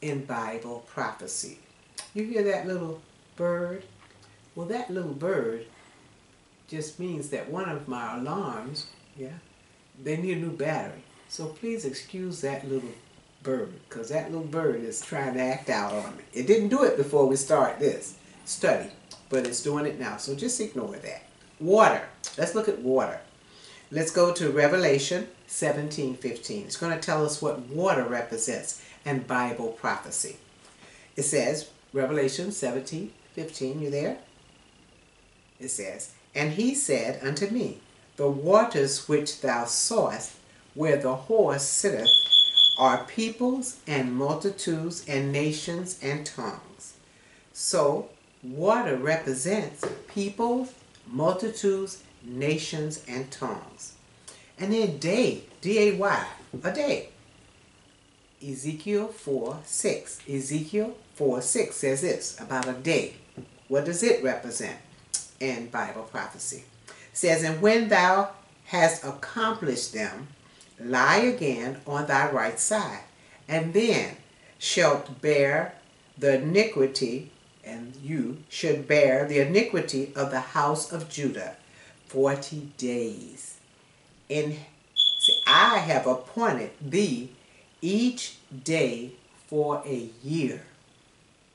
in 0.00 0.24
Bible 0.24 0.84
prophecy. 0.88 1.58
You 2.14 2.24
hear 2.24 2.42
that 2.44 2.66
little 2.66 3.00
bird? 3.36 3.84
Well, 4.54 4.66
that 4.66 4.90
little 4.90 5.12
bird 5.12 5.66
just 6.68 7.00
means 7.00 7.30
that 7.30 7.50
one 7.50 7.68
of 7.68 7.88
my 7.88 8.16
alarms, 8.16 8.86
yeah, 9.16 9.38
they 10.02 10.16
need 10.16 10.36
a 10.36 10.40
new 10.40 10.50
battery. 10.50 11.02
So 11.28 11.46
please 11.46 11.84
excuse 11.84 12.40
that 12.42 12.68
little 12.68 12.90
bird, 13.42 13.72
because 13.88 14.10
that 14.10 14.30
little 14.30 14.46
bird 14.46 14.82
is 14.82 15.00
trying 15.00 15.34
to 15.34 15.40
act 15.40 15.70
out 15.70 15.92
on 15.92 16.16
me. 16.16 16.22
It 16.32 16.46
didn't 16.46 16.68
do 16.68 16.84
it 16.84 16.96
before 16.96 17.26
we 17.26 17.36
start 17.36 17.78
this 17.78 18.16
study, 18.44 18.90
but 19.30 19.46
it's 19.46 19.62
doing 19.62 19.86
it 19.86 19.98
now. 19.98 20.16
So 20.18 20.34
just 20.34 20.60
ignore 20.60 20.96
that. 20.96 21.22
Water. 21.60 22.02
Let's 22.36 22.54
look 22.54 22.68
at 22.68 22.80
water. 22.80 23.20
Let's 23.90 24.10
go 24.10 24.32
to 24.34 24.50
Revelation 24.50 25.28
17, 25.46 26.16
15. 26.16 26.64
It's 26.64 26.76
going 26.76 26.92
to 26.92 27.00
tell 27.00 27.24
us 27.24 27.40
what 27.40 27.60
water 27.68 28.04
represents 28.04 28.82
and 29.04 29.26
Bible 29.26 29.68
prophecy. 29.68 30.36
It 31.16 31.22
says, 31.22 31.70
Revelation 31.92 32.52
17, 32.52 33.12
15, 33.32 33.80
you 33.80 33.90
there? 33.90 34.18
It 35.58 35.68
says, 35.68 36.12
And 36.38 36.52
he 36.52 36.72
said 36.72 37.18
unto 37.20 37.48
me, 37.50 37.78
The 38.14 38.28
waters 38.28 39.08
which 39.08 39.40
thou 39.40 39.64
sawest, 39.64 40.36
where 40.72 40.96
the 40.96 41.16
horse 41.16 41.64
sitteth, 41.64 42.08
are 42.78 43.02
peoples 43.06 43.78
and 43.88 44.14
multitudes 44.14 45.04
and 45.08 45.32
nations 45.32 45.98
and 46.00 46.24
tongues. 46.24 46.94
So, 47.52 48.10
water 48.44 48.96
represents 48.96 49.84
peoples, 50.06 50.72
multitudes, 51.08 52.04
nations, 52.22 53.02
and 53.08 53.28
tongues. 53.32 53.94
And 54.60 54.72
then 54.72 54.98
day, 54.98 55.42
D 55.60 55.88
A 55.88 55.96
Y, 55.96 56.26
a 56.62 56.72
day. 56.72 57.08
Ezekiel 58.40 59.08
4 59.08 59.58
6. 59.64 60.20
Ezekiel 60.28 60.96
4 61.16 61.42
6 61.42 61.74
says 61.74 62.02
this 62.02 62.40
about 62.40 62.68
a 62.68 62.74
day. 62.74 63.14
What 63.66 63.86
does 63.86 64.04
it 64.04 64.22
represent 64.22 64.78
in 65.40 65.68
Bible 65.68 66.02
prophecy? 66.02 66.64
It 66.88 66.94
says, 67.12 67.42
And 67.42 67.60
when 67.60 67.88
thou 67.88 68.30
hast 68.66 69.04
accomplished 69.04 69.92
them, 69.92 70.28
lie 70.80 71.18
again 71.18 71.80
on 71.86 72.06
thy 72.06 72.30
right 72.30 72.58
side, 72.58 73.02
and 73.48 73.72
then 73.72 74.16
shalt 74.58 75.20
bear 75.20 75.74
the 76.16 76.40
iniquity, 76.42 77.30
and 77.64 77.94
you 77.96 78.38
should 78.48 78.88
bear 78.88 79.26
the 79.26 79.40
iniquity 79.40 80.12
of 80.16 80.30
the 80.30 80.40
house 80.40 80.92
of 80.92 81.08
Judah 81.08 81.56
forty 82.08 82.70
days. 82.78 83.58
And 84.30 84.56
see, 85.20 85.40
I 85.46 85.78
have 85.78 86.06
appointed 86.06 86.70
thee 86.80 87.30
each 87.80 88.36
day 88.64 89.12
for 89.46 89.82
a 89.86 90.10
year. 90.22 90.62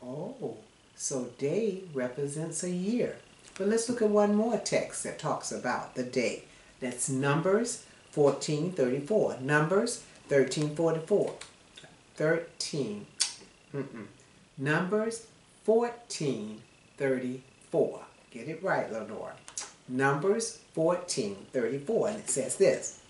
Oh, 0.01 0.57
so 0.95 1.25
day 1.37 1.83
represents 1.93 2.63
a 2.63 2.69
year. 2.69 3.17
But 3.57 3.67
let's 3.67 3.87
look 3.87 4.01
at 4.01 4.09
one 4.09 4.35
more 4.35 4.57
text 4.57 5.03
that 5.03 5.19
talks 5.19 5.51
about 5.51 5.93
the 5.95 6.03
day. 6.03 6.45
That's 6.79 7.09
Numbers 7.09 7.85
1434. 8.15 9.37
Numbers 9.41 10.03
1344. 10.27 11.35
13. 12.15 13.05
Mm-mm. 13.75 14.05
Numbers 14.57 15.27
1434. 15.65 17.99
Get 18.31 18.47
it 18.47 18.63
right, 18.63 18.91
Lenore. 18.91 19.33
Numbers 19.87 20.59
1434. 20.73 22.07
And 22.07 22.17
it 22.17 22.29
says 22.29 22.55
this 22.57 23.01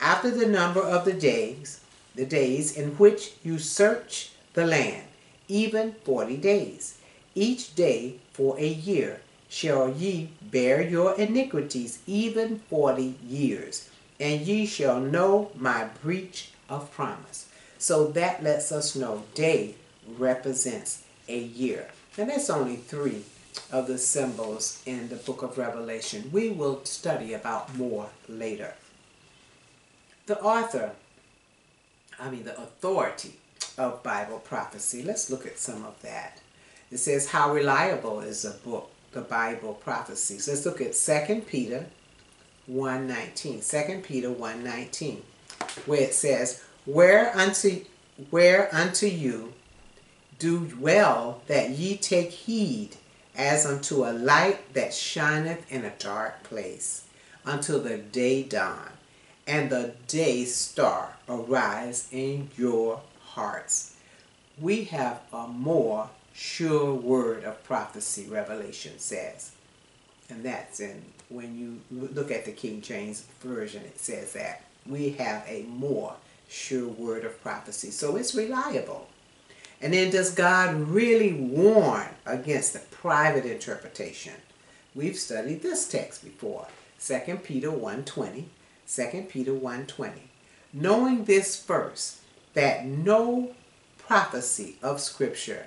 After 0.00 0.30
the 0.30 0.46
number 0.46 0.80
of 0.80 1.04
the 1.04 1.12
days, 1.12 1.80
the 2.14 2.24
days 2.26 2.76
in 2.76 2.90
which 2.92 3.32
you 3.42 3.58
search 3.58 4.30
the 4.54 4.66
land, 4.66 5.04
even 5.48 5.92
forty 6.04 6.36
days, 6.36 6.98
each 7.34 7.74
day 7.74 8.18
for 8.32 8.56
a 8.58 8.68
year 8.68 9.21
shall 9.52 9.90
ye 9.90 10.30
bear 10.40 10.80
your 10.80 11.14
iniquities, 11.16 11.98
even 12.06 12.58
forty 12.70 13.14
years, 13.28 13.90
and 14.18 14.40
ye 14.40 14.64
shall 14.64 14.98
know 14.98 15.52
my 15.54 15.84
breach 16.02 16.52
of 16.70 16.90
promise. 16.90 17.50
So 17.76 18.06
that 18.12 18.42
lets 18.42 18.72
us 18.72 18.96
know 18.96 19.24
day 19.34 19.74
represents 20.08 21.02
a 21.28 21.38
year. 21.38 21.90
And 22.16 22.30
that's 22.30 22.48
only 22.48 22.76
three 22.76 23.24
of 23.70 23.88
the 23.88 23.98
symbols 23.98 24.82
in 24.86 25.10
the 25.10 25.16
book 25.16 25.42
of 25.42 25.58
Revelation. 25.58 26.30
We 26.32 26.48
will 26.48 26.82
study 26.86 27.34
about 27.34 27.76
more 27.76 28.08
later. 28.28 28.72
The 30.24 30.40
author, 30.40 30.92
I 32.18 32.30
mean 32.30 32.44
the 32.44 32.58
authority 32.58 33.34
of 33.76 34.02
Bible 34.02 34.38
prophecy, 34.38 35.02
let's 35.02 35.28
look 35.28 35.44
at 35.44 35.58
some 35.58 35.84
of 35.84 36.00
that. 36.00 36.40
It 36.90 36.98
says, 36.98 37.28
How 37.28 37.52
reliable 37.52 38.20
is 38.20 38.44
a 38.44 38.52
book, 38.52 38.91
the 39.12 39.20
Bible 39.20 39.74
prophecies? 39.74 40.48
Let's 40.48 40.66
look 40.66 40.80
at 40.80 40.94
2 40.94 41.42
Peter 41.42 41.86
1.19. 42.70 43.86
2 43.86 44.00
Peter 44.00 44.28
1.19, 44.28 45.18
where 45.86 46.00
it 46.00 46.14
says, 46.14 46.62
Where 46.84 47.36
unto, 47.36 47.84
where 48.30 48.74
unto 48.74 49.06
you 49.06 49.52
do 50.38 50.70
well 50.80 51.42
that 51.46 51.70
ye 51.70 51.96
take 51.96 52.30
heed 52.30 52.96
as 53.36 53.64
unto 53.64 54.04
a 54.04 54.12
light 54.12 54.74
that 54.74 54.92
shineth 54.92 55.70
in 55.70 55.84
a 55.84 55.92
dark 55.98 56.42
place, 56.42 57.04
until 57.44 57.80
the 57.80 57.96
day 57.96 58.42
dawn, 58.42 58.90
and 59.46 59.70
the 59.70 59.94
day 60.06 60.44
star 60.44 61.16
arise 61.28 62.08
in 62.12 62.50
your 62.56 63.00
hearts. 63.20 63.94
We 64.60 64.84
have 64.84 65.20
a 65.32 65.46
more 65.46 66.10
sure 66.32 66.94
word 66.94 67.44
of 67.44 67.62
prophecy, 67.64 68.26
Revelation 68.28 68.98
says. 68.98 69.52
And 70.28 70.44
that's 70.44 70.80
in, 70.80 71.02
when 71.28 71.58
you 71.58 71.80
look 71.90 72.30
at 72.30 72.44
the 72.44 72.52
King 72.52 72.80
James 72.80 73.24
Version, 73.40 73.82
it 73.82 73.98
says 73.98 74.32
that. 74.32 74.64
We 74.86 75.10
have 75.10 75.44
a 75.46 75.64
more 75.64 76.14
sure 76.48 76.88
word 76.88 77.24
of 77.24 77.40
prophecy. 77.42 77.90
So 77.90 78.16
it's 78.16 78.34
reliable. 78.34 79.08
And 79.80 79.92
then 79.92 80.10
does 80.10 80.34
God 80.34 80.76
really 80.76 81.32
warn 81.32 82.08
against 82.24 82.72
the 82.72 82.78
private 82.78 83.44
interpretation? 83.44 84.34
We've 84.94 85.16
studied 85.16 85.62
this 85.62 85.88
text 85.88 86.24
before. 86.24 86.68
2 87.04 87.40
Peter 87.42 87.70
1.20. 87.70 88.44
2 88.88 89.26
Peter 89.28 89.52
1.20. 89.52 90.12
Knowing 90.72 91.24
this 91.24 91.60
first, 91.60 92.18
that 92.54 92.84
no 92.84 93.54
prophecy 93.98 94.76
of 94.82 95.00
Scripture 95.00 95.66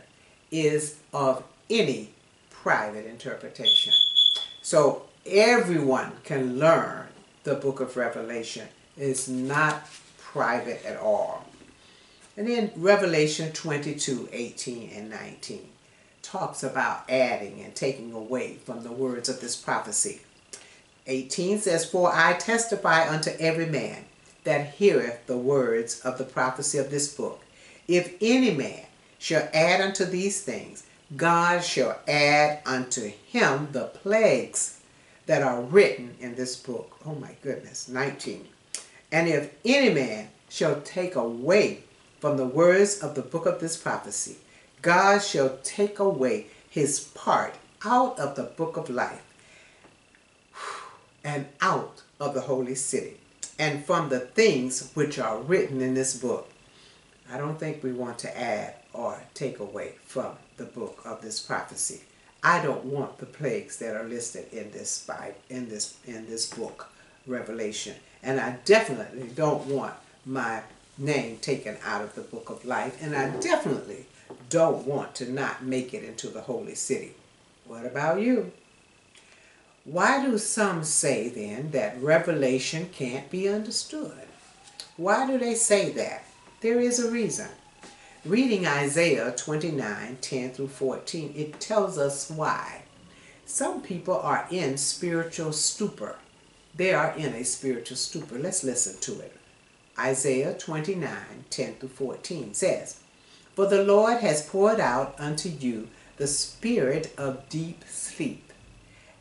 is 0.61 0.97
of 1.13 1.43
any 1.69 2.09
private 2.49 3.05
interpretation. 3.05 3.93
So 4.61 5.03
everyone 5.25 6.13
can 6.23 6.59
learn 6.59 7.07
the 7.43 7.55
book 7.55 7.79
of 7.79 7.97
Revelation. 7.97 8.67
It's 8.97 9.27
not 9.27 9.87
private 10.17 10.83
at 10.85 10.97
all. 10.97 11.45
And 12.37 12.47
then 12.47 12.71
Revelation 12.75 13.51
22, 13.53 14.29
18 14.31 14.89
and 14.89 15.09
19 15.09 15.69
talks 16.21 16.63
about 16.63 17.09
adding 17.09 17.61
and 17.61 17.73
taking 17.75 18.11
away 18.11 18.55
from 18.55 18.83
the 18.83 18.91
words 18.91 19.29
of 19.29 19.39
this 19.41 19.55
prophecy. 19.55 20.21
18 21.07 21.59
says, 21.59 21.85
For 21.85 22.11
I 22.13 22.33
testify 22.33 23.07
unto 23.07 23.29
every 23.39 23.67
man 23.67 24.05
that 24.43 24.71
heareth 24.71 25.27
the 25.27 25.37
words 25.37 25.99
of 26.01 26.17
the 26.17 26.23
prophecy 26.23 26.77
of 26.77 26.89
this 26.89 27.13
book. 27.13 27.41
If 27.87 28.15
any 28.21 28.51
man 28.51 28.84
shall 29.19 29.47
add 29.53 29.81
unto 29.81 30.05
these 30.05 30.41
things, 30.41 30.83
God 31.15 31.63
shall 31.63 31.99
add 32.07 32.61
unto 32.65 33.11
him 33.27 33.69
the 33.71 33.85
plagues 33.85 34.79
that 35.25 35.41
are 35.41 35.61
written 35.61 36.15
in 36.19 36.35
this 36.35 36.55
book. 36.55 36.97
Oh 37.05 37.15
my 37.15 37.35
goodness, 37.41 37.87
19. 37.87 38.47
And 39.11 39.27
if 39.27 39.53
any 39.63 39.93
man 39.93 40.29
shall 40.49 40.81
take 40.81 41.15
away 41.15 41.83
from 42.19 42.37
the 42.37 42.45
words 42.45 42.99
of 42.99 43.15
the 43.15 43.21
book 43.21 43.45
of 43.45 43.59
this 43.59 43.77
prophecy, 43.77 44.37
God 44.81 45.19
shall 45.19 45.57
take 45.63 45.99
away 45.99 46.47
his 46.69 46.99
part 46.99 47.55
out 47.83 48.19
of 48.19 48.35
the 48.35 48.43
book 48.43 48.77
of 48.77 48.89
life 48.89 49.23
and 51.23 51.47
out 51.61 52.03
of 52.19 52.33
the 52.33 52.41
holy 52.41 52.75
city 52.75 53.17
and 53.57 53.85
from 53.85 54.09
the 54.09 54.19
things 54.19 54.91
which 54.93 55.17
are 55.17 55.39
written 55.39 55.81
in 55.81 55.93
this 55.93 56.17
book. 56.17 56.49
I 57.31 57.37
don't 57.37 57.59
think 57.59 57.83
we 57.83 57.91
want 57.91 58.19
to 58.19 58.39
add 58.39 58.75
or 58.93 59.21
take 59.33 59.59
away 59.59 59.93
from 60.05 60.35
the 60.57 60.65
book 60.65 61.01
of 61.05 61.21
this 61.21 61.39
prophecy. 61.39 62.01
I 62.43 62.61
don't 62.61 62.85
want 62.85 63.17
the 63.17 63.25
plagues 63.25 63.77
that 63.77 63.95
are 63.95 64.07
listed 64.07 64.53
in 64.53 64.71
this 64.71 65.03
Bible, 65.05 65.35
in 65.49 65.67
this 65.69 65.97
in 66.05 66.27
this 66.27 66.47
book, 66.47 66.89
Revelation, 67.25 67.95
and 68.21 68.39
I 68.39 68.57
definitely 68.65 69.29
don't 69.35 69.65
want 69.65 69.95
my 70.25 70.61
name 70.97 71.37
taken 71.37 71.77
out 71.83 72.03
of 72.03 72.13
the 72.13 72.21
book 72.21 72.49
of 72.49 72.63
life, 72.63 73.01
and 73.01 73.15
I 73.15 73.31
definitely 73.39 74.05
don't 74.49 74.85
want 74.85 75.15
to 75.15 75.31
not 75.31 75.63
make 75.63 75.93
it 75.93 76.03
into 76.03 76.27
the 76.27 76.41
holy 76.41 76.75
city. 76.75 77.13
What 77.65 77.85
about 77.85 78.21
you? 78.21 78.51
Why 79.83 80.23
do 80.25 80.37
some 80.37 80.83
say 80.83 81.29
then 81.29 81.71
that 81.71 82.01
revelation 82.01 82.89
can't 82.91 83.29
be 83.29 83.49
understood? 83.49 84.27
Why 84.97 85.27
do 85.27 85.37
they 85.37 85.55
say 85.55 85.91
that? 85.91 86.23
There 86.61 86.79
is 86.79 86.99
a 86.99 87.11
reason. 87.11 87.49
Reading 88.23 88.65
Isaiah 88.65 89.33
29 89.35 90.17
10 90.21 90.51
through 90.51 90.69
14, 90.69 91.33
it 91.35 91.59
tells 91.59 91.97
us 91.97 92.29
why. 92.29 92.83
Some 93.45 93.81
people 93.81 94.15
are 94.15 94.47
in 94.49 94.77
spiritual 94.77 95.51
stupor. 95.51 96.15
They 96.73 96.93
are 96.93 97.13
in 97.15 97.33
a 97.33 97.43
spiritual 97.43 97.97
stupor. 97.97 98.39
Let's 98.39 98.63
listen 98.63 98.99
to 99.01 99.21
it. 99.21 99.35
Isaiah 99.99 100.53
29, 100.53 101.09
10 101.49 101.73
through 101.75 101.89
14 101.89 102.53
says, 102.53 102.99
For 103.53 103.67
the 103.67 103.83
Lord 103.83 104.21
has 104.21 104.47
poured 104.47 104.79
out 104.79 105.15
unto 105.19 105.49
you 105.49 105.89
the 106.17 106.27
spirit 106.27 107.13
of 107.17 107.47
deep 107.49 107.83
sleep, 107.85 108.53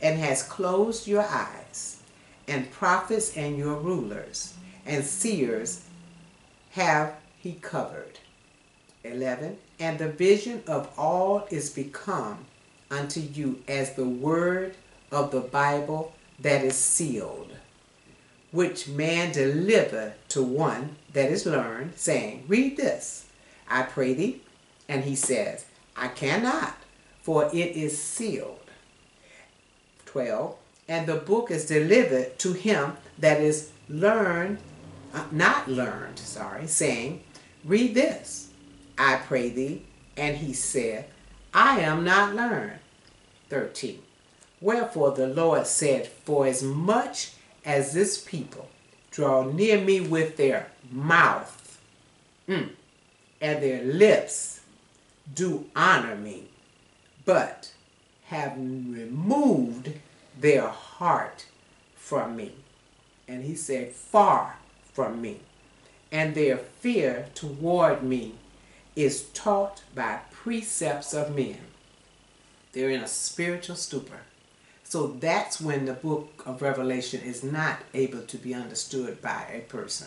and 0.00 0.18
has 0.20 0.42
closed 0.42 1.08
your 1.08 1.22
eyes, 1.22 2.00
and 2.46 2.70
prophets 2.70 3.36
and 3.36 3.58
your 3.58 3.74
rulers, 3.74 4.54
and 4.86 5.04
seers 5.04 5.82
have 6.70 7.14
he 7.44 7.52
covered. 7.52 8.18
11. 9.04 9.58
And 9.78 9.98
the 9.98 10.08
vision 10.08 10.64
of 10.66 10.90
all 10.98 11.46
is 11.50 11.70
become 11.70 12.46
unto 12.90 13.20
you 13.20 13.62
as 13.68 13.94
the 13.94 14.04
word 14.04 14.74
of 15.12 15.30
the 15.30 15.40
Bible 15.40 16.14
that 16.40 16.64
is 16.64 16.76
sealed. 16.76 17.52
which 18.52 18.86
man 18.88 19.32
deliver 19.32 20.14
to 20.28 20.40
one 20.42 20.94
that 21.12 21.28
is 21.30 21.44
learned, 21.44 21.92
saying, 21.96 22.44
Read 22.46 22.76
this, 22.76 23.26
I 23.68 23.82
pray 23.82 24.14
thee. 24.14 24.42
And 24.88 25.04
he 25.04 25.16
says, 25.16 25.64
I 25.96 26.08
cannot, 26.08 26.76
for 27.22 27.46
it 27.46 27.76
is 27.76 28.00
sealed. 28.00 28.60
12. 30.06 30.54
And 30.88 31.06
the 31.08 31.16
book 31.16 31.50
is 31.50 31.66
delivered 31.66 32.38
to 32.40 32.52
him 32.52 32.92
that 33.18 33.40
is 33.40 33.72
learned, 33.88 34.58
uh, 35.12 35.24
not 35.32 35.68
learned, 35.68 36.20
sorry, 36.20 36.68
saying, 36.68 37.24
Read 37.64 37.94
this, 37.94 38.50
I 38.98 39.16
pray 39.16 39.48
thee. 39.48 39.82
And 40.16 40.36
he 40.36 40.52
said, 40.52 41.06
I 41.52 41.80
am 41.80 42.04
not 42.04 42.34
learned. 42.34 42.78
13. 43.48 44.00
Wherefore 44.60 45.12
the 45.12 45.26
Lord 45.26 45.66
said, 45.66 46.06
For 46.06 46.46
as 46.46 46.62
much 46.62 47.32
as 47.64 47.92
this 47.92 48.18
people 48.20 48.68
draw 49.10 49.44
near 49.44 49.80
me 49.80 50.00
with 50.00 50.36
their 50.36 50.70
mouth 50.90 51.80
mm, 52.48 52.70
and 53.40 53.62
their 53.62 53.82
lips 53.84 54.60
do 55.34 55.66
honor 55.74 56.16
me, 56.16 56.48
but 57.24 57.72
have 58.26 58.56
removed 58.56 59.92
their 60.40 60.66
heart 60.68 61.46
from 61.96 62.36
me. 62.36 62.52
And 63.28 63.44
he 63.44 63.54
said, 63.54 63.92
Far 63.92 64.58
from 64.92 65.20
me. 65.20 65.40
And 66.14 66.36
their 66.36 66.58
fear 66.58 67.26
toward 67.34 68.04
me 68.04 68.34
is 68.94 69.24
taught 69.34 69.82
by 69.96 70.20
precepts 70.30 71.12
of 71.12 71.34
men. 71.34 71.58
They're 72.72 72.90
in 72.90 73.00
a 73.00 73.08
spiritual 73.08 73.74
stupor. 73.74 74.20
So 74.84 75.08
that's 75.08 75.60
when 75.60 75.86
the 75.86 75.92
book 75.92 76.44
of 76.46 76.62
Revelation 76.62 77.20
is 77.22 77.42
not 77.42 77.80
able 77.94 78.22
to 78.22 78.36
be 78.36 78.54
understood 78.54 79.20
by 79.20 79.44
a 79.52 79.62
person. 79.62 80.06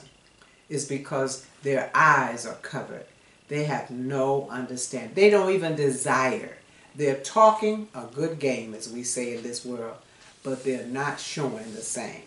Is 0.69 0.85
because 0.85 1.45
their 1.63 1.91
eyes 1.93 2.45
are 2.45 2.55
covered. 2.55 3.07
They 3.49 3.65
have 3.65 3.91
no 3.91 4.47
understanding. 4.49 5.13
They 5.13 5.29
don't 5.29 5.51
even 5.51 5.75
desire. 5.75 6.55
They're 6.95 7.15
talking 7.19 7.89
a 7.93 8.05
good 8.05 8.39
game, 8.39 8.73
as 8.73 8.89
we 8.89 9.03
say 9.03 9.35
in 9.35 9.43
this 9.43 9.65
world, 9.65 9.97
but 10.41 10.63
they're 10.63 10.87
not 10.87 11.19
showing 11.19 11.73
the 11.73 11.81
same. 11.81 12.23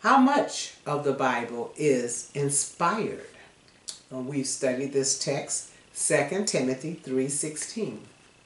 How 0.00 0.18
much 0.18 0.74
of 0.86 1.02
the 1.02 1.12
Bible 1.12 1.72
is 1.76 2.30
inspired? 2.32 3.26
We've 4.12 4.46
studied 4.46 4.92
this 4.92 5.18
text, 5.18 5.70
2 5.96 6.44
Timothy 6.44 7.00
3.16. 7.04 7.98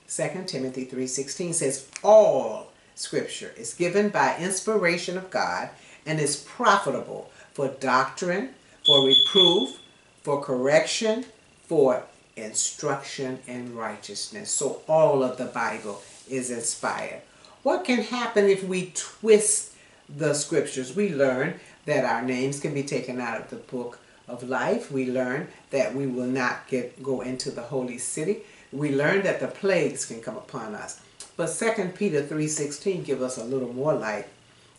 2 0.09 0.45
Timothy 0.47 0.87
3.16 0.87 1.53
says, 1.53 1.87
All 2.03 2.73
scripture 2.95 3.53
is 3.59 3.75
given 3.75 4.09
by 4.09 4.39
inspiration 4.39 5.19
of 5.19 5.31
God 5.31 5.69
and 6.07 6.19
is 6.19 6.37
profitable 6.37 7.31
for 7.53 7.69
doctrine, 7.69 8.55
for 8.87 9.07
reproof, 9.07 9.79
for 10.23 10.43
correction, 10.43 11.27
for 11.65 12.05
instruction 12.35 13.41
in 13.47 13.77
righteousness. 13.77 14.51
So 14.51 14.81
all 14.89 15.23
of 15.23 15.37
the 15.37 15.45
Bible 15.45 16.03
is 16.31 16.51
inspired. 16.51 17.21
What 17.63 17.85
can 17.85 18.01
happen 18.01 18.47
if 18.47 18.65
we 18.65 18.93
twist 18.95 19.72
the 20.17 20.35
scriptures? 20.35 20.95
We 20.95 21.15
learn 21.15 21.61
that 21.87 22.05
our 22.05 22.23
names 22.23 22.61
can 22.61 22.75
be 22.75 22.83
taken 22.83 23.21
out 23.21 23.41
of 23.41 23.51
the 23.51 23.57
book 23.57 23.99
of 24.29 24.43
life. 24.43 24.91
We 24.91 25.11
learn 25.11 25.49
that 25.71 25.95
we 25.95 26.07
will 26.07 26.27
not 26.27 26.69
get 26.69 27.03
go 27.03 27.21
into 27.21 27.51
the 27.51 27.63
holy 27.63 27.99
city. 27.99 28.43
We 28.73 28.95
learn 28.95 29.23
that 29.23 29.41
the 29.41 29.49
plagues 29.49 30.07
can 30.07 30.21
come 30.21 30.37
upon 30.37 30.75
us. 30.75 31.01
But 31.37 31.49
2 31.49 31.93
Peter 31.97 32.23
3.16 32.23 33.05
give 33.05 33.23
us 33.23 33.39
a 33.39 33.45
little 33.45 33.73
more 33.73 33.95
light. 33.95 34.27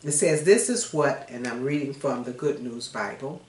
It 0.02 0.12
says, 0.12 0.44
this 0.44 0.68
is 0.68 0.92
what, 0.92 1.26
and 1.30 1.46
I'm 1.46 1.62
reading 1.62 1.94
from 1.94 2.24
the 2.24 2.32
Good 2.32 2.62
News 2.62 2.88
Bible, 2.88 3.40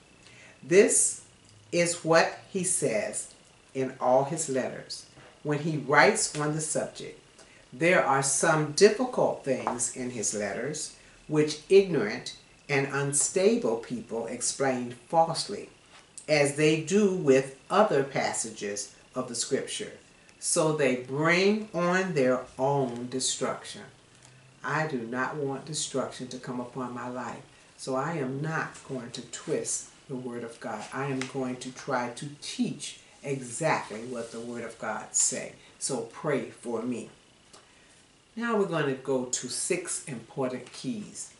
this 0.62 1.22
is 1.70 2.04
what 2.04 2.40
he 2.50 2.64
says 2.64 3.34
in 3.74 3.92
all 4.00 4.24
his 4.24 4.48
letters 4.48 5.06
when 5.42 5.58
he 5.60 5.76
writes 5.76 6.36
on 6.38 6.54
the 6.54 6.60
subject. 6.60 7.20
There 7.72 8.04
are 8.04 8.22
some 8.22 8.72
difficult 8.72 9.44
things 9.44 9.94
in 9.94 10.10
his 10.10 10.34
letters 10.34 10.95
which 11.28 11.60
ignorant 11.68 12.36
and 12.68 12.88
unstable 12.92 13.76
people 13.76 14.26
explain 14.26 14.92
falsely, 15.08 15.68
as 16.28 16.56
they 16.56 16.80
do 16.80 17.14
with 17.14 17.58
other 17.70 18.02
passages 18.02 18.94
of 19.14 19.28
the 19.28 19.34
scripture 19.34 19.92
so 20.46 20.72
they 20.72 20.96
bring 20.96 21.68
on 21.74 22.14
their 22.14 22.40
own 22.56 23.08
destruction. 23.08 23.82
I 24.62 24.86
do 24.86 24.98
not 24.98 25.36
want 25.36 25.64
destruction 25.64 26.28
to 26.28 26.38
come 26.38 26.60
upon 26.60 26.94
my 26.94 27.08
life, 27.08 27.42
so 27.76 27.96
I 27.96 28.12
am 28.14 28.40
not 28.42 28.76
going 28.88 29.10
to 29.12 29.22
twist 29.22 29.88
the 30.08 30.16
Word 30.16 30.44
of 30.44 30.60
God. 30.60 30.84
I 30.92 31.06
am 31.06 31.18
going 31.18 31.56
to 31.56 31.72
try 31.72 32.10
to 32.10 32.28
teach 32.40 33.00
exactly 33.24 34.00
what 34.00 34.30
the 34.30 34.40
Word 34.40 34.64
of 34.64 34.78
God 34.78 35.06
say. 35.16 35.54
So 35.78 36.02
pray 36.12 36.50
for 36.50 36.82
me. 36.82 37.10
Now 38.36 38.56
we're 38.56 38.66
going 38.66 38.86
to 38.86 39.00
go 39.00 39.24
to 39.24 39.48
six 39.48 40.04
important 40.04 40.70
keys. 40.72 41.32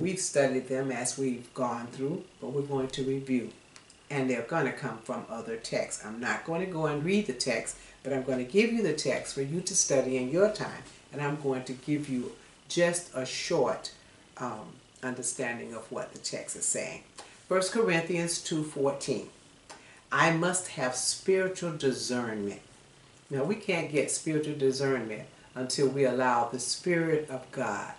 We've 0.00 0.18
studied 0.18 0.68
them 0.68 0.90
as 0.90 1.18
we've 1.18 1.52
gone 1.52 1.88
through, 1.88 2.24
but 2.40 2.52
we're 2.52 2.62
going 2.62 2.88
to 2.88 3.04
review. 3.04 3.50
And 4.10 4.28
they're 4.28 4.42
going 4.42 4.64
to 4.64 4.72
come 4.72 4.98
from 4.98 5.24
other 5.28 5.56
texts. 5.56 6.04
I'm 6.04 6.18
not 6.18 6.44
going 6.44 6.64
to 6.64 6.72
go 6.72 6.86
and 6.86 7.04
read 7.04 7.26
the 7.26 7.32
text 7.32 7.76
but 8.02 8.12
I'm 8.12 8.22
going 8.22 8.38
to 8.38 8.50
give 8.50 8.72
you 8.72 8.82
the 8.82 8.94
text 8.94 9.34
for 9.34 9.42
you 9.42 9.60
to 9.60 9.76
study 9.76 10.16
in 10.16 10.30
your 10.30 10.50
time, 10.50 10.82
and 11.12 11.20
I'm 11.20 11.40
going 11.40 11.64
to 11.64 11.72
give 11.72 12.08
you 12.08 12.32
just 12.68 13.10
a 13.14 13.26
short 13.26 13.92
um, 14.38 14.72
understanding 15.02 15.74
of 15.74 15.90
what 15.92 16.12
the 16.12 16.18
text 16.18 16.56
is 16.56 16.64
saying. 16.64 17.02
1 17.48 17.60
Corinthians 17.72 18.38
2.14 18.38 19.26
I 20.12 20.32
must 20.32 20.68
have 20.68 20.96
spiritual 20.96 21.76
discernment. 21.76 22.60
Now, 23.28 23.44
we 23.44 23.54
can't 23.54 23.92
get 23.92 24.10
spiritual 24.10 24.56
discernment 24.56 25.28
until 25.60 25.88
we 25.88 26.04
allow 26.04 26.48
the 26.48 26.58
Spirit 26.58 27.28
of 27.28 27.50
God, 27.52 27.92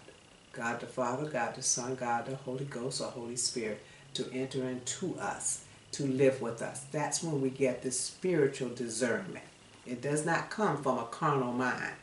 God 0.51 0.79
the 0.79 0.87
Father, 0.87 1.29
God 1.29 1.55
the 1.55 1.61
Son, 1.61 1.95
God 1.95 2.25
the 2.25 2.35
Holy 2.35 2.65
Ghost, 2.65 3.01
or 3.01 3.07
Holy 3.07 3.35
Spirit, 3.35 3.81
to 4.15 4.29
enter 4.33 4.67
into 4.67 5.15
us, 5.19 5.63
to 5.91 6.05
live 6.05 6.41
with 6.41 6.61
us. 6.61 6.85
That's 6.91 7.21
when 7.21 7.39
we 7.39 7.49
get 7.49 7.83
the 7.83 7.91
spiritual 7.91 8.69
discernment. 8.69 9.45
It 9.85 10.01
does 10.01 10.25
not 10.25 10.49
come 10.49 10.81
from 10.81 10.97
a 10.97 11.05
carnal 11.05 11.53
mind. 11.53 11.93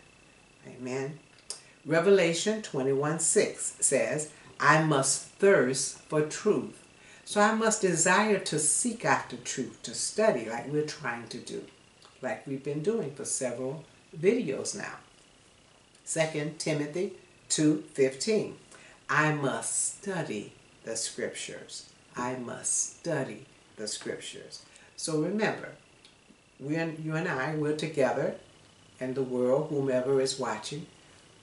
Amen. 0.67 1.19
Revelation 1.85 2.63
21 2.63 3.19
6 3.19 3.77
says, 3.81 4.31
I 4.61 4.83
must 4.83 5.27
thirst 5.27 5.99
for 6.03 6.23
truth. 6.23 6.85
So 7.25 7.41
I 7.41 7.55
must 7.55 7.83
desire 7.83 8.39
to 8.39 8.59
seek 8.59 9.05
after 9.05 9.37
truth, 9.37 9.83
to 9.83 9.95
study 9.95 10.49
like 10.49 10.69
we're 10.69 10.87
trying 10.87 11.29
to 11.29 11.39
do, 11.39 11.65
like 12.23 12.47
we've 12.47 12.65
been 12.65 12.83
doing 12.83 13.11
for 13.11 13.25
several 13.25 13.85
videos 14.19 14.77
now. 14.77 14.95
2 16.11 16.55
Timothy 16.59 17.13
2.15 17.51 18.55
I 19.11 19.33
must 19.33 20.01
study 20.01 20.53
the 20.85 20.97
scriptures. 20.97 21.91
I 22.17 22.37
must 22.37 22.99
study 22.99 23.45
the 23.77 23.87
scriptures. 23.87 24.65
So 24.97 25.21
remember, 25.21 25.73
we 26.59 26.77
and 26.77 26.99
you 27.05 27.15
and 27.15 27.29
I, 27.29 27.55
we're 27.55 27.77
together, 27.77 28.37
and 29.01 29.15
the 29.15 29.23
world, 29.23 29.69
whomever 29.69 30.21
is 30.21 30.39
watching. 30.39 30.87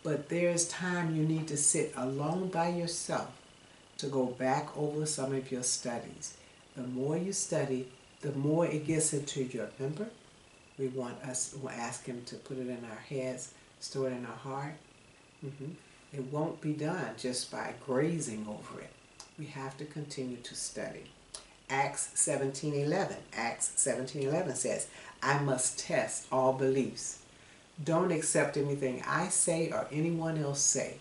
But 0.04 0.30
there's 0.30 0.68
time 0.68 1.16
you 1.16 1.24
need 1.24 1.48
to 1.48 1.58
sit 1.58 1.94
alone 1.96 2.50
by 2.50 2.70
yourself 2.70 3.32
to 3.98 4.08
go 4.08 4.26
back 4.26 4.76
over 4.76 5.06
some 5.06 5.34
of 5.34 5.52
your 5.52 5.64
studies. 5.64 6.38
The 6.76 6.84
more 6.84 7.18
you 7.18 7.34
study, 7.34 7.88
the 8.22 8.32
more 8.32 8.66
it 8.66 8.86
gets 8.88 9.14
into 9.14 9.44
your 9.44 9.70
remember. 9.80 10.08
We 10.78 10.88
want 10.88 11.22
us 11.24 11.56
we 11.62 11.70
ask 11.70 12.06
him 12.06 12.24
to 12.26 12.36
put 12.36 12.58
it 12.58 12.68
in 12.68 12.84
our 12.92 13.00
heads, 13.10 13.54
store 13.86 14.10
it 14.10 14.14
in 14.14 14.26
our 14.26 14.42
heart. 14.52 14.78
Mm 15.44 15.52
-hmm. 15.58 15.74
It 16.16 16.32
won't 16.32 16.62
be 16.62 16.74
done 16.74 17.12
just 17.18 17.52
by 17.52 17.74
grazing 17.86 18.48
over 18.48 18.82
it. 18.82 18.94
We 19.38 19.46
have 19.46 19.78
to 19.78 19.86
continue 19.86 20.38
to 20.38 20.56
study. 20.56 21.12
Acts 21.70 22.10
17:11. 22.16 23.18
Acts 23.34 23.72
17:11 23.76 24.56
says, 24.56 24.88
"I 25.22 25.40
must 25.40 25.80
test 25.80 26.28
all 26.32 26.54
beliefs. 26.54 27.18
Don't 27.84 28.12
accept 28.12 28.58
anything 28.58 29.04
I 29.04 29.30
say 29.30 29.72
or 29.72 29.88
anyone 29.92 30.38
else 30.38 30.62
say 30.62 30.98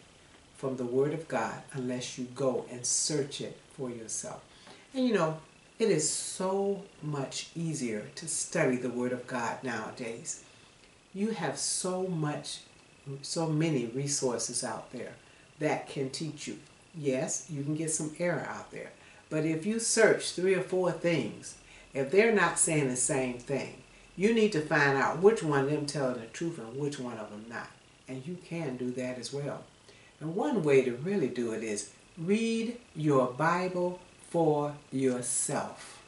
from 0.56 0.76
the 0.76 0.92
word 0.96 1.12
of 1.14 1.28
God 1.28 1.62
unless 1.72 2.18
you 2.18 2.24
go 2.34 2.66
and 2.70 2.84
search 2.86 3.40
it 3.40 3.56
for 3.76 3.90
yourself." 3.90 4.40
And 4.94 5.06
you 5.06 5.14
know, 5.14 5.40
it 5.78 5.90
is 5.90 6.08
so 6.10 6.82
much 7.02 7.50
easier 7.54 8.10
to 8.14 8.26
study 8.28 8.76
the 8.76 8.96
word 9.00 9.12
of 9.12 9.26
God 9.26 9.62
nowadays. 9.62 10.40
You 11.12 11.30
have 11.30 11.58
so 11.58 12.06
much 12.06 12.60
so 13.22 13.46
many 13.46 13.86
resources 13.86 14.64
out 14.64 14.92
there 14.92 15.14
that 15.58 15.88
can 15.88 16.10
teach 16.10 16.46
you. 16.46 16.58
Yes, 16.96 17.46
you 17.50 17.62
can 17.62 17.74
get 17.74 17.90
some 17.90 18.14
error 18.18 18.46
out 18.48 18.70
there 18.70 18.90
but 19.34 19.44
if 19.44 19.66
you 19.66 19.80
search 19.80 20.30
three 20.30 20.54
or 20.54 20.62
four 20.62 20.92
things, 20.92 21.56
if 21.92 22.10
they're 22.10 22.32
not 22.32 22.56
saying 22.56 22.88
the 22.88 22.94
same 22.94 23.38
thing, 23.38 23.82
you 24.16 24.32
need 24.32 24.52
to 24.52 24.60
find 24.60 24.96
out 24.96 25.20
which 25.20 25.42
one 25.42 25.64
of 25.64 25.70
them 25.70 25.86
telling 25.86 26.20
the 26.20 26.26
truth 26.26 26.56
and 26.56 26.78
which 26.78 27.00
one 27.00 27.18
of 27.18 27.30
them 27.30 27.46
not. 27.48 27.68
And 28.06 28.24
you 28.24 28.38
can 28.48 28.76
do 28.76 28.92
that 28.92 29.18
as 29.18 29.32
well. 29.32 29.64
And 30.20 30.36
one 30.36 30.62
way 30.62 30.82
to 30.82 30.92
really 30.92 31.26
do 31.26 31.52
it 31.52 31.64
is 31.64 31.90
Read 32.16 32.76
your 32.94 33.26
Bible 33.26 33.98
for 34.30 34.76
yourself. 34.92 36.00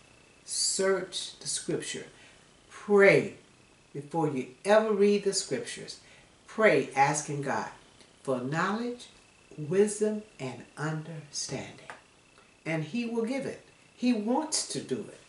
Search 0.45 1.37
the 1.41 1.49
scripture. 1.49 2.07
Pray 2.71 3.35
before 3.93 4.29
you 4.29 4.47
ever 4.65 4.93
read 4.93 5.25
the 5.25 5.33
scriptures. 5.33 5.99
Pray 6.57 6.89
asking 6.97 7.43
God 7.43 7.69
for 8.23 8.41
knowledge, 8.41 9.09
wisdom, 9.59 10.23
and 10.41 10.63
understanding. 10.79 11.91
And 12.65 12.83
He 12.83 13.05
will 13.05 13.27
give 13.27 13.45
it. 13.45 13.61
He 13.95 14.15
wants 14.15 14.67
to 14.69 14.81
do 14.81 15.01
it. 15.01 15.21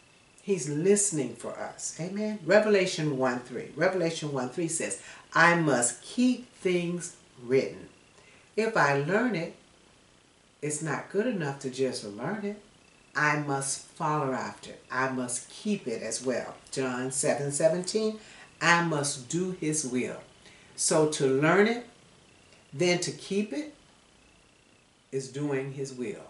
He's 0.42 0.70
listening 0.70 1.36
for 1.36 1.60
us. 1.60 1.98
Amen. 2.00 2.40
Revelation 2.46 3.18
1 3.18 3.40
3. 3.40 3.72
Revelation 3.76 4.32
1 4.32 4.48
3 4.52 4.68
says, 4.70 5.02
I 5.34 5.56
must 5.56 6.02
keep 6.02 6.50
things 6.54 7.18
written. 7.44 7.90
If 8.56 8.78
I 8.78 9.00
learn 9.00 9.36
it, 9.36 9.58
it's 10.62 10.82
not 10.82 11.12
good 11.12 11.28
enough 11.28 11.60
to 11.60 11.70
just 11.70 12.06
learn 12.06 12.46
it. 12.46 12.62
I 13.18 13.40
must 13.40 13.82
follow 13.82 14.32
after. 14.32 14.72
I 14.90 15.10
must 15.10 15.50
keep 15.50 15.90
it 15.90 16.02
as 16.02 16.26
well. 16.26 16.56
John 16.72 17.12
7 17.12 17.52
17. 17.52 18.18
I 18.62 18.86
must 18.86 19.28
do 19.28 19.58
his 19.60 19.86
will. 19.86 20.22
So 20.78 21.10
to 21.10 21.26
learn 21.26 21.68
it, 21.68 21.88
then 22.72 23.00
to 23.00 23.12
keep 23.12 23.52
it, 23.52 23.74
is 25.12 25.28
doing 25.30 25.74
his 25.74 25.92
will. 25.92 26.24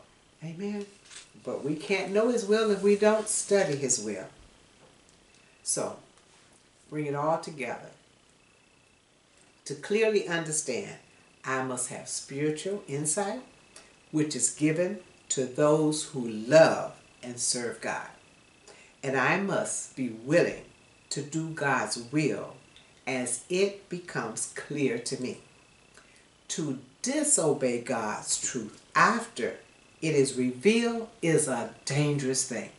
Amen. 0.44 0.86
But 1.44 1.66
we 1.66 1.76
can't 1.76 2.14
know 2.14 2.30
his 2.30 2.46
will 2.46 2.72
if 2.72 2.82
we 2.82 2.96
don't 2.96 3.28
study 3.28 3.76
his 3.76 4.00
will. 4.00 4.28
So, 5.64 5.98
bring 6.90 7.08
it 7.08 7.16
all 7.16 7.40
together. 7.40 7.90
To 9.66 9.76
clearly 9.76 10.30
understand, 10.30 10.96
I 11.44 11.64
must 11.64 11.90
have 11.90 12.08
spiritual 12.08 12.84
insight, 12.88 13.42
which 14.12 14.34
is 14.34 14.52
given 14.52 15.00
to 15.30 15.44
those 15.44 16.06
who 16.06 16.26
love 16.26 16.96
and 17.22 17.38
serve 17.38 17.82
God. 17.82 18.08
And 19.04 19.18
I 19.18 19.42
must 19.42 19.98
be 19.98 20.10
willing 20.10 20.64
to 21.10 21.22
do 21.22 21.50
God's 21.50 21.98
will 21.98 22.54
as 23.08 23.46
it 23.50 23.90
becomes 23.90 24.54
clear 24.56 25.00
to 25.00 25.22
me. 25.22 25.40
To 26.50 26.80
disobey 27.02 27.82
God's 27.82 28.40
truth 28.40 28.82
after 28.94 29.56
it 30.02 30.14
is 30.14 30.36
revealed 30.36 31.08
is 31.22 31.48
a 31.48 31.74
dangerous 31.86 32.48
thing. 32.48 32.70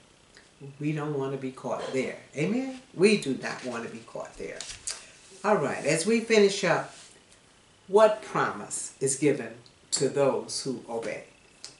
We 0.79 0.93
don't 0.93 1.19
want 1.19 1.33
to 1.33 1.39
be 1.39 1.51
caught 1.53 1.93
there. 1.93 2.19
Amen? 2.37 2.81
We 2.95 3.17
do 3.17 3.39
not 3.43 3.65
want 3.65 3.85
to 3.85 3.91
be 3.91 4.01
caught 4.07 4.37
there. 4.37 4.59
All 5.45 5.57
right, 5.57 5.85
as 5.85 6.05
we 6.05 6.21
finish 6.21 6.65
up, 6.65 6.95
what 7.87 8.23
promise 8.23 8.95
is 9.01 9.17
given 9.17 9.55
to 9.93 10.09
those 10.09 10.63
who 10.63 10.83
obey? 10.89 11.25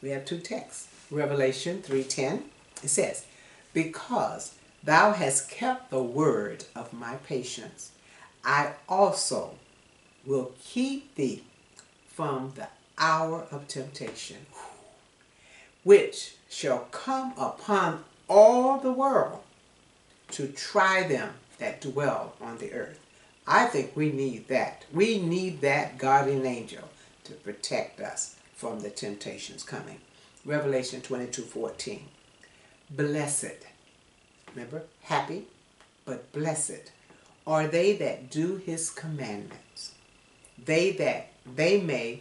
We 0.01 0.11
have 0.11 0.25
two 0.25 0.39
texts. 0.39 0.89
Revelation 1.11 1.83
3.10, 1.83 2.43
it 2.83 2.89
says, 2.89 3.27
Because 3.73 4.55
thou 4.83 5.13
hast 5.13 5.51
kept 5.51 5.91
the 5.91 6.03
word 6.03 6.65
of 6.77 6.93
my 6.93 7.17
patience, 7.17 7.93
I 8.49 8.73
also 8.89 9.57
will 10.25 10.53
keep 10.65 11.17
thee 11.17 11.43
from 12.09 12.55
the 12.57 12.69
hour 12.97 13.47
of 13.51 13.69
temptation, 13.69 14.47
which 15.85 16.35
shall 16.49 16.89
come 16.91 17.35
upon 17.37 18.05
all 18.27 18.79
the 18.79 18.91
world 18.91 19.41
to 20.31 20.49
try 20.49 21.03
them 21.03 21.35
that 21.59 21.83
dwell 21.83 22.37
on 22.41 22.57
the 22.57 22.73
earth. 22.73 22.99
I 23.47 23.67
think 23.67 23.95
we 23.95 24.11
need 24.13 24.49
that. 24.49 24.87
We 24.95 25.19
need 25.19 25.61
that 25.61 25.99
guardian 25.99 26.47
angel 26.47 26.89
to 27.25 27.35
protect 27.35 28.01
us 28.01 28.37
from 28.55 28.81
the 28.81 28.89
temptations 28.89 29.63
coming. 29.63 30.01
Revelation 30.47 31.03
22 31.03 31.43
14. 31.43 32.03
Blessed, 32.89 33.59
remember, 34.55 34.85
happy, 35.03 35.45
but 36.07 36.33
blessed 36.33 36.93
are 37.49 37.67
they 37.67 37.95
that 37.95 38.31
do 38.31 38.59
his 38.59 38.91
commandments. 38.91 39.93
They 40.63 40.93
that 40.93 41.31
they 41.57 41.81
may 41.81 42.21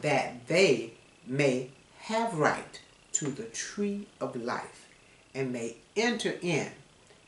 that 0.00 0.46
they 0.46 0.94
may 1.26 1.68
have 1.98 2.38
right 2.38 2.80
to 3.12 3.26
the 3.26 3.44
tree 3.44 4.06
of 4.20 4.34
life 4.34 4.88
and 5.34 5.52
may 5.52 5.76
enter 5.96 6.34
in 6.40 6.68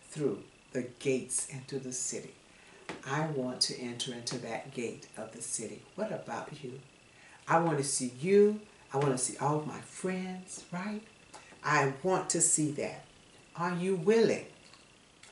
through 0.08 0.42
the 0.72 0.86
gates 0.98 1.48
into 1.50 1.78
the 1.78 1.92
city. 1.92 2.32
I 3.06 3.26
want 3.26 3.60
to 3.62 3.78
enter 3.78 4.14
into 4.14 4.38
that 4.38 4.72
gate 4.72 5.06
of 5.16 5.32
the 5.32 5.42
city. 5.42 5.82
What 5.96 6.12
about 6.12 6.48
you? 6.62 6.80
I 7.46 7.58
want 7.58 7.78
to 7.78 7.84
see 7.84 8.12
you. 8.20 8.60
I 8.94 8.96
want 8.96 9.10
to 9.10 9.18
see 9.18 9.36
all 9.38 9.62
my 9.66 9.80
friends, 9.80 10.64
right? 10.72 11.02
I 11.62 11.92
want 12.02 12.30
to 12.30 12.40
see 12.40 12.70
that. 12.72 13.04
Are 13.56 13.74
you 13.74 13.96
willing? 13.96 14.46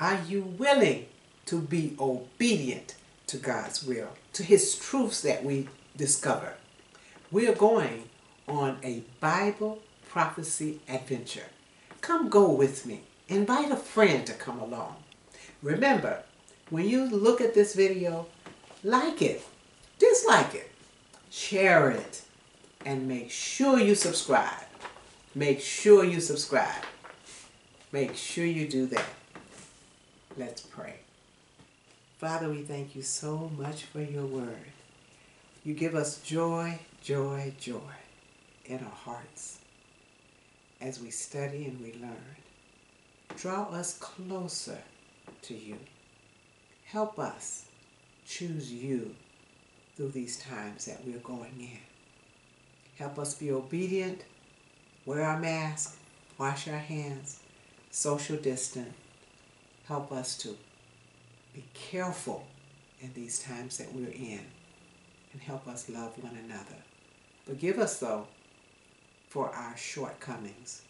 Are 0.01 0.21
you 0.29 0.43
willing 0.43 1.07
to 1.49 1.63
be 1.63 1.97
obedient 1.99 2.95
to 3.27 3.39
God's 3.39 3.83
will, 3.83 4.11
to 4.35 4.43
His 4.43 4.77
truths 4.77 5.23
that 5.23 5.43
we 5.43 5.69
discover? 5.97 6.55
We 7.31 7.49
are 7.49 7.55
going 7.55 8.05
on 8.47 8.77
a 8.83 9.03
Bible 9.19 9.81
prophecy 10.11 10.81
adventure. 10.89 11.47
Come 12.03 12.29
go 12.29 12.51
with 12.51 12.85
me. 12.85 13.01
Invite 13.29 13.71
a 13.71 13.77
friend 13.77 14.27
to 14.27 14.35
come 14.35 14.59
along. 14.61 14.97
Remember, 15.63 16.23
when 16.69 16.87
you 16.87 17.07
look 17.07 17.41
at 17.41 17.55
this 17.55 17.75
video, 17.75 18.27
like 18.85 19.23
it, 19.23 19.43
dislike 19.99 20.55
it, 20.55 20.71
share 21.31 21.91
it, 21.91 22.23
and 22.85 23.09
make 23.09 23.31
sure 23.31 23.81
you 23.81 23.95
subscribe. 23.95 24.67
Make 25.35 25.61
sure 25.61 26.05
you 26.05 26.21
subscribe. 26.21 26.85
Make 27.91 28.17
sure 28.17 28.45
you 28.45 28.69
do 28.69 28.87
that. 28.87 29.07
Let's 30.37 30.61
pray. 30.61 31.08
Father, 32.19 32.49
we 32.49 32.63
thank 32.63 32.97
you 32.97 33.03
so 33.03 33.49
much 33.57 33.85
for 33.85 34.03
your 34.03 34.27
word. 34.27 34.73
You 35.65 35.73
give 35.73 35.95
us 35.95 36.19
joy, 36.19 36.81
joy, 37.01 37.53
joy 37.61 37.95
in 38.67 38.79
our 38.79 38.91
hearts 38.91 39.61
as 40.81 41.01
we 41.01 41.11
study 41.11 41.67
and 41.67 41.81
we 41.81 41.93
learn. 42.01 42.37
Draw 43.37 43.71
us 43.71 43.97
closer 43.99 44.79
to 45.43 45.55
you. 45.55 45.79
Help 46.87 47.21
us 47.21 47.67
choose 48.27 48.73
you 48.73 49.15
through 49.95 50.11
these 50.11 50.41
times 50.41 50.87
that 50.87 51.07
we're 51.07 51.19
going 51.19 51.55
in. 51.61 51.79
Help 52.97 53.21
us 53.21 53.35
be 53.35 53.53
obedient, 53.53 54.25
wear 55.07 55.23
our 55.23 55.39
mask, 55.39 55.97
wash 56.37 56.67
our 56.67 56.79
hands, 56.79 57.39
social 57.93 58.37
distance. 58.37 58.93
Help 59.87 60.11
us 60.11 60.37
to 60.39 60.57
be 61.59 61.65
careful 61.75 62.47
in 63.01 63.11
these 63.15 63.41
times 63.41 63.79
that 63.79 63.93
we're 63.93 64.13
in 64.13 64.41
and 65.33 65.43
help 65.43 65.67
us 65.67 65.89
love 65.89 66.13
one 66.23 66.39
another. 66.45 66.77
Forgive 67.47 67.79
us, 67.81 67.99
though, 67.99 68.29
for 69.29 69.49
our 69.49 69.77
shortcomings 69.77 70.83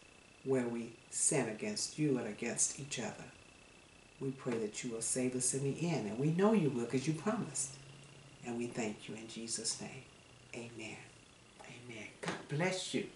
where 0.44 0.68
we 0.68 0.90
sin 1.10 1.48
against 1.48 1.98
you 1.98 2.18
and 2.18 2.28
against 2.28 2.78
each 2.78 2.98
other. 2.98 3.24
We 4.20 4.30
pray 4.30 4.58
that 4.58 4.84
you 4.84 4.90
will 4.90 5.00
save 5.00 5.34
us 5.34 5.54
in 5.54 5.64
the 5.64 5.88
end, 5.88 6.06
and 6.06 6.18
we 6.18 6.32
know 6.32 6.52
you 6.52 6.68
will 6.68 6.84
because 6.84 7.08
you 7.08 7.14
promised. 7.14 7.70
And 8.46 8.58
we 8.58 8.66
thank 8.66 9.08
you 9.08 9.14
in 9.14 9.26
Jesus' 9.26 9.80
name. 9.80 10.02
Amen. 10.54 10.98
Amen. 11.62 12.08
God 12.20 12.34
bless 12.50 12.92
you. 12.92 13.06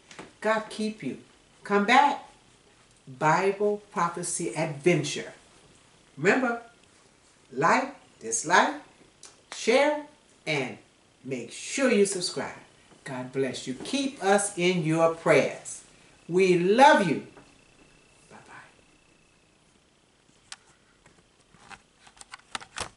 God 0.40 0.64
keep 0.70 1.02
you. 1.02 1.18
Come 1.64 1.84
back. 1.84 2.24
Bible 3.18 3.82
Prophecy 3.92 4.54
Adventure. 4.54 5.34
Remember, 6.16 6.62
like, 7.52 7.94
dislike, 8.20 8.74
share, 9.54 10.04
and 10.46 10.78
make 11.24 11.52
sure 11.52 11.90
you 11.90 12.06
subscribe. 12.06 12.56
God 13.04 13.32
bless 13.32 13.66
you. 13.66 13.74
Keep 13.84 14.22
us 14.22 14.56
in 14.56 14.84
your 14.84 15.14
prayers. 15.14 15.84
We 16.28 16.58
love 16.58 17.08
you 17.08 17.26